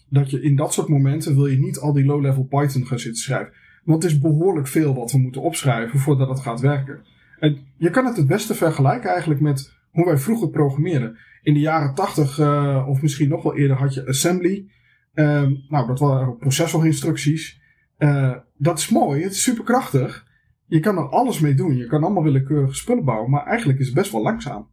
dat 0.09 0.29
je 0.29 0.41
in 0.41 0.55
dat 0.55 0.73
soort 0.73 0.87
momenten 0.87 1.35
wil 1.35 1.45
je 1.47 1.59
niet 1.59 1.79
al 1.79 1.93
die 1.93 2.05
low-level 2.05 2.43
Python 2.43 2.85
gaan 2.85 2.99
zitten 2.99 3.21
schrijven. 3.21 3.53
Want 3.83 4.03
het 4.03 4.11
is 4.11 4.19
behoorlijk 4.19 4.67
veel 4.67 4.95
wat 4.95 5.11
we 5.11 5.17
moeten 5.17 5.41
opschrijven 5.41 5.99
voordat 5.99 6.29
het 6.29 6.39
gaat 6.39 6.59
werken. 6.59 7.05
En 7.39 7.57
je 7.77 7.89
kan 7.89 8.05
het 8.05 8.17
het 8.17 8.27
beste 8.27 8.55
vergelijken 8.55 9.09
eigenlijk 9.09 9.39
met 9.39 9.73
hoe 9.91 10.05
wij 10.05 10.17
vroeger 10.17 10.49
programmeerden. 10.49 11.17
In 11.41 11.53
de 11.53 11.59
jaren 11.59 11.95
80 11.95 12.39
uh, 12.39 12.85
of 12.87 13.01
misschien 13.01 13.29
nog 13.29 13.43
wel 13.43 13.57
eerder 13.57 13.77
had 13.77 13.93
je 13.93 14.07
assembly. 14.07 14.71
Um, 15.13 15.65
nou, 15.69 15.87
dat 15.87 15.99
waren 15.99 16.37
processorinstructies. 16.37 17.61
Uh, 17.97 18.35
dat 18.57 18.79
is 18.79 18.89
mooi, 18.89 19.23
het 19.23 19.31
is 19.31 19.43
superkrachtig. 19.43 20.27
Je 20.65 20.79
kan 20.79 20.97
er 20.97 21.09
alles 21.09 21.39
mee 21.39 21.53
doen. 21.53 21.75
Je 21.75 21.87
kan 21.87 22.03
allemaal 22.03 22.23
willekeurige 22.23 22.75
spullen 22.75 23.05
bouwen. 23.05 23.29
Maar 23.29 23.45
eigenlijk 23.45 23.79
is 23.79 23.85
het 23.85 23.95
best 23.95 24.11
wel 24.11 24.21
langzaam. 24.21 24.67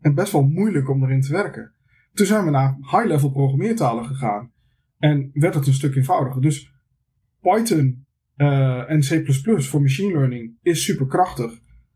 En 0.00 0.14
best 0.14 0.32
wel 0.32 0.42
moeilijk 0.42 0.88
om 0.88 1.04
erin 1.04 1.20
te 1.20 1.32
werken. 1.32 1.72
Toen 2.14 2.26
zijn 2.26 2.44
we 2.44 2.50
naar 2.50 2.76
high-level 2.80 3.30
programmeertalen 3.30 4.04
gegaan. 4.04 4.50
En 4.98 5.30
werd 5.32 5.54
het 5.54 5.66
een 5.66 5.72
stuk 5.72 5.94
eenvoudiger. 5.94 6.42
Dus 6.42 6.72
Python 7.40 8.06
uh, 8.36 8.90
en 8.90 9.00
C++ 9.00 9.22
voor 9.62 9.80
machine 9.80 10.12
learning 10.12 10.52
is 10.62 10.84
superkrachtig. 10.84 11.52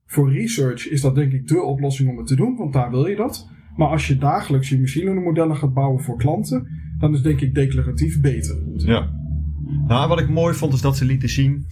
Voor 0.06 0.32
research 0.32 0.88
is 0.88 1.00
dat 1.00 1.14
denk 1.14 1.32
ik 1.32 1.48
de 1.48 1.62
oplossing 1.62 2.10
om 2.10 2.16
het 2.16 2.26
te 2.26 2.36
doen. 2.36 2.56
Want 2.56 2.72
daar 2.72 2.90
wil 2.90 3.06
je 3.06 3.16
dat. 3.16 3.48
Maar 3.76 3.88
als 3.88 4.06
je 4.06 4.16
dagelijks 4.16 4.68
je 4.68 4.80
machine 4.80 5.04
learning 5.04 5.26
modellen 5.26 5.56
gaat 5.56 5.74
bouwen 5.74 6.02
voor 6.02 6.16
klanten. 6.16 6.68
Dan 6.98 7.14
is 7.14 7.22
denk 7.22 7.40
ik 7.40 7.54
declaratief 7.54 8.20
beter. 8.20 8.62
Ja. 8.76 9.10
Nou, 9.86 10.08
wat 10.08 10.20
ik 10.20 10.28
mooi 10.28 10.54
vond 10.54 10.72
is 10.72 10.80
dat 10.80 10.96
ze 10.96 11.04
lieten 11.04 11.28
zien. 11.28 11.66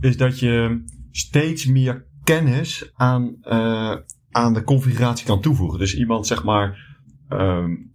Is 0.00 0.16
dat 0.16 0.38
je 0.38 0.84
steeds 1.10 1.66
meer 1.66 2.06
kennis 2.24 2.90
aan, 2.94 3.36
uh, 3.42 3.96
aan 4.30 4.54
de 4.54 4.62
configuratie 4.64 5.26
kan 5.26 5.40
toevoegen. 5.40 5.78
Dus 5.78 5.96
iemand 5.96 6.26
zeg 6.26 6.44
maar 6.44 6.89
um, 7.32 7.92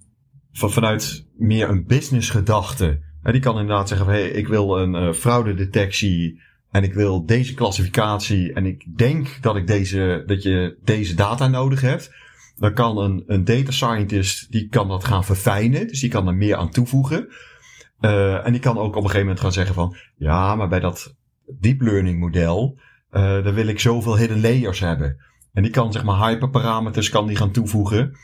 van, 0.52 0.72
vanuit 0.72 1.28
meer 1.38 1.70
een 1.70 1.86
business 1.86 2.30
gedachte. 2.30 3.02
Uh, 3.24 3.32
die 3.32 3.42
kan 3.42 3.60
inderdaad 3.60 3.88
zeggen 3.88 4.08
hey, 4.08 4.30
ik 4.30 4.48
wil 4.48 4.80
een 4.80 4.94
uh, 4.94 5.14
fraudedetectie 5.14 6.42
en 6.72 6.84
ik 6.84 6.94
wil 6.94 7.26
deze 7.26 7.54
klassificatie 7.54 8.54
en 8.54 8.66
ik 8.66 8.98
denk 8.98 9.38
dat 9.42 9.56
ik 9.56 9.68
deze, 9.68 10.24
dat 10.26 10.44
je 10.44 10.78
deze 10.84 11.16
data 11.16 11.48
nodig 11.48 11.82
hebt. 11.82 12.12
Dan 12.58 12.74
kan 12.74 12.98
een, 12.98 13.24
een 13.28 13.44
data 13.44 13.72
scientist, 13.72 14.52
die 14.52 14.68
kan 14.68 14.88
dat 14.88 15.06
gaan 15.06 15.24
verfijnen. 15.24 15.88
Dus 15.88 16.00
die 16.00 16.10
kan 16.10 16.28
er 16.28 16.36
meer 16.36 16.56
aan 16.56 16.70
toevoegen. 16.70 17.28
Uh, 18.02 18.46
en 18.46 18.52
die 18.52 18.62
kan 18.62 18.78
ook 18.78 18.90
op 18.90 18.96
een 18.96 19.02
gegeven 19.02 19.20
moment 19.20 19.40
gaan 19.40 19.52
zeggen 19.52 19.76
van, 19.76 19.96
ja, 20.16 20.56
maar 20.56 20.68
bij 20.68 20.80
dat 20.80 21.16
deep 21.60 21.82
learning 21.82 22.20
model, 22.20 22.80
uh, 23.12 23.44
dan 23.44 23.54
wil 23.54 23.68
ik 23.68 23.80
zoveel 23.80 24.18
hidden 24.18 24.42
layers 24.42 24.80
hebben. 24.80 25.18
En 25.54 25.64
die 25.64 25.72
kan 25.72 25.92
zeg 25.92 26.04
maar 26.04 26.30
hyperparameters 26.30 27.10
kan 27.10 27.28
die 27.28 27.36
gaan 27.36 27.52
toevoegen. 27.52 28.18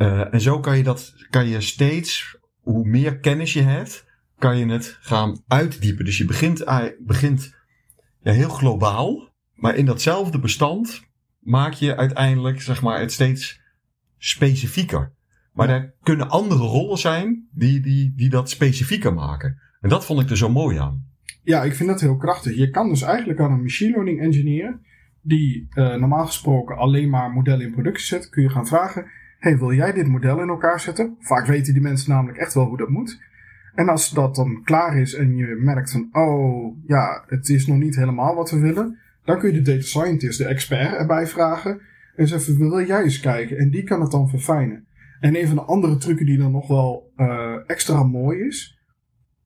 Uh, 0.00 0.34
en 0.34 0.40
zo 0.40 0.60
kan 0.60 0.76
je 0.76 0.82
dat, 0.82 1.14
kan 1.30 1.48
je 1.48 1.60
steeds, 1.60 2.38
hoe 2.60 2.86
meer 2.86 3.18
kennis 3.18 3.52
je 3.52 3.62
hebt, 3.62 4.06
kan 4.38 4.58
je 4.58 4.66
het 4.66 4.98
gaan 5.00 5.42
uitdiepen. 5.48 6.04
Dus 6.04 6.18
je 6.18 6.24
begint, 6.24 6.64
begint 6.98 7.54
ja, 8.22 8.32
heel 8.32 8.48
globaal, 8.48 9.32
maar 9.54 9.76
in 9.76 9.84
datzelfde 9.84 10.38
bestand 10.38 11.02
maak 11.38 11.72
je 11.72 11.96
uiteindelijk 11.96 12.60
zeg 12.62 12.82
maar 12.82 13.00
het 13.00 13.12
steeds 13.12 13.60
specifieker. 14.18 15.12
Maar 15.52 15.68
ja. 15.68 15.74
er 15.74 15.94
kunnen 16.02 16.28
andere 16.28 16.62
rollen 16.62 16.98
zijn 16.98 17.48
die, 17.52 17.80
die, 17.80 18.12
die 18.16 18.30
dat 18.30 18.50
specifieker 18.50 19.14
maken. 19.14 19.60
En 19.80 19.88
dat 19.88 20.04
vond 20.04 20.20
ik 20.20 20.30
er 20.30 20.36
zo 20.36 20.48
mooi 20.48 20.78
aan. 20.78 21.08
Ja, 21.42 21.62
ik 21.62 21.74
vind 21.74 21.88
dat 21.88 22.00
heel 22.00 22.16
krachtig. 22.16 22.56
Je 22.56 22.70
kan 22.70 22.88
dus 22.88 23.02
eigenlijk 23.02 23.40
aan 23.40 23.52
een 23.52 23.62
machine 23.62 23.90
learning 23.90 24.20
engineer, 24.20 24.80
die 25.22 25.68
uh, 25.74 25.94
normaal 25.94 26.26
gesproken 26.26 26.76
alleen 26.76 27.10
maar 27.10 27.30
modellen 27.30 27.66
in 27.66 27.72
productie 27.72 28.06
zet, 28.06 28.28
kun 28.28 28.42
je 28.42 28.48
gaan 28.48 28.66
vragen: 28.66 29.06
hey, 29.40 29.58
wil 29.58 29.72
jij 29.72 29.92
dit 29.92 30.08
model 30.08 30.40
in 30.40 30.48
elkaar 30.48 30.80
zetten? 30.80 31.16
Vaak 31.20 31.46
weten 31.46 31.72
die 31.72 31.82
mensen 31.82 32.10
namelijk 32.10 32.38
echt 32.38 32.54
wel 32.54 32.66
hoe 32.66 32.76
dat 32.76 32.88
moet. 32.88 33.20
En 33.74 33.88
als 33.88 34.10
dat 34.10 34.34
dan 34.34 34.62
klaar 34.64 34.96
is 34.96 35.14
en 35.14 35.36
je 35.36 35.46
merkt 35.46 35.90
van, 35.90 36.08
oh 36.12 36.76
ja, 36.86 37.24
het 37.26 37.48
is 37.48 37.66
nog 37.66 37.78
niet 37.78 37.96
helemaal 37.96 38.34
wat 38.34 38.50
we 38.50 38.58
willen, 38.58 38.98
dan 39.24 39.38
kun 39.38 39.52
je 39.52 39.62
de 39.62 39.70
data 39.70 39.86
scientist, 39.86 40.38
de 40.38 40.46
expert, 40.46 40.92
erbij 40.92 41.26
vragen. 41.26 41.80
En 42.16 42.28
zeggen, 42.28 42.58
wil 42.58 42.86
jij 42.86 43.02
eens 43.02 43.20
kijken? 43.20 43.58
En 43.58 43.70
die 43.70 43.82
kan 43.82 44.00
het 44.00 44.10
dan 44.10 44.28
verfijnen. 44.28 44.86
En 45.20 45.36
een 45.36 45.46
van 45.46 45.56
de 45.56 45.62
andere 45.62 45.96
trucken 45.96 46.26
die 46.26 46.38
dan 46.38 46.52
nog 46.52 46.68
wel 46.68 47.12
uh, 47.16 47.54
extra 47.66 48.02
mooi 48.02 48.38
is. 48.38 48.78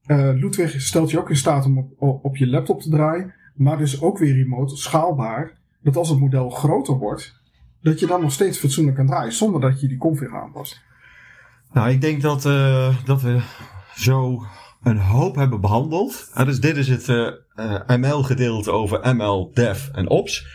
Uh, 0.06 0.30
Ludwig 0.34 0.80
stelt 0.80 1.10
je 1.10 1.18
ook 1.18 1.30
in 1.30 1.36
staat 1.36 1.66
om 1.66 1.78
op, 1.96 2.24
op 2.24 2.36
je 2.36 2.46
laptop 2.46 2.80
te 2.80 2.90
draaien. 2.90 3.34
Maar 3.54 3.78
dus 3.78 4.02
ook 4.02 4.18
weer 4.18 4.34
remote, 4.34 4.76
schaalbaar. 4.76 5.58
Dat 5.82 5.96
als 5.96 6.08
het 6.08 6.18
model 6.18 6.50
groter 6.50 6.94
wordt, 6.94 7.42
dat 7.84 8.00
je 8.00 8.06
dan 8.06 8.20
nog 8.20 8.32
steeds 8.32 8.58
fatsoenlijk 8.58 8.96
kan 8.96 9.06
draaien. 9.06 9.32
Zonder 9.32 9.60
dat 9.60 9.80
je 9.80 9.88
die 9.88 9.98
config 9.98 10.34
aanpast. 10.34 10.82
Nou, 11.72 11.90
ik 11.90 12.00
denk 12.00 12.22
dat, 12.22 12.44
uh, 12.44 12.96
dat 13.04 13.22
we 13.22 13.40
zo 13.94 14.46
een 14.82 14.98
hoop 14.98 15.34
hebben 15.34 15.60
behandeld. 15.60 16.30
Dus 16.44 16.60
dit 16.60 16.76
is 16.76 16.88
het 16.88 17.08
uh, 17.08 17.96
ML 17.98 18.22
gedeelte 18.22 18.70
over 18.70 19.14
ML, 19.16 19.50
Dev 19.54 19.88
en 19.92 20.08
Ops. 20.08 20.46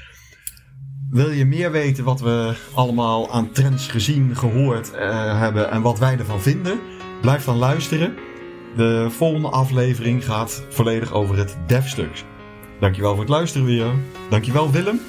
Wil 1.10 1.30
je 1.30 1.46
meer 1.46 1.72
weten 1.72 2.04
wat 2.04 2.20
we 2.20 2.56
allemaal 2.74 3.32
aan 3.32 3.52
trends 3.52 3.88
gezien, 3.88 4.36
gehoord 4.36 4.92
hebben 5.36 5.72
en 5.72 5.82
wat 5.82 6.00
wij 6.00 6.18
ervan 6.18 6.42
vinden? 6.42 6.80
Blijf 7.22 7.46
dan 7.46 7.58
luisteren. 7.58 8.14
De 8.76 9.08
volgende 9.10 9.50
aflevering 9.50 10.26
gaat 10.26 10.64
volledig 10.70 11.14
over 11.14 11.38
het 11.38 11.58
dev-stuk. 11.68 12.24
Dankjewel 12.80 13.12
voor 13.12 13.20
het 13.20 13.30
luisteren 13.30 13.68
weer. 13.68 13.92
Dankjewel 14.30 14.72
Willem. 14.72 15.00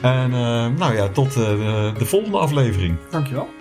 En 0.00 0.30
uh, 0.30 0.66
nou 0.78 0.94
ja, 0.94 1.08
tot 1.08 1.34
de, 1.34 1.92
de 1.98 2.06
volgende 2.06 2.38
aflevering. 2.38 2.96
Dankjewel. 3.10 3.59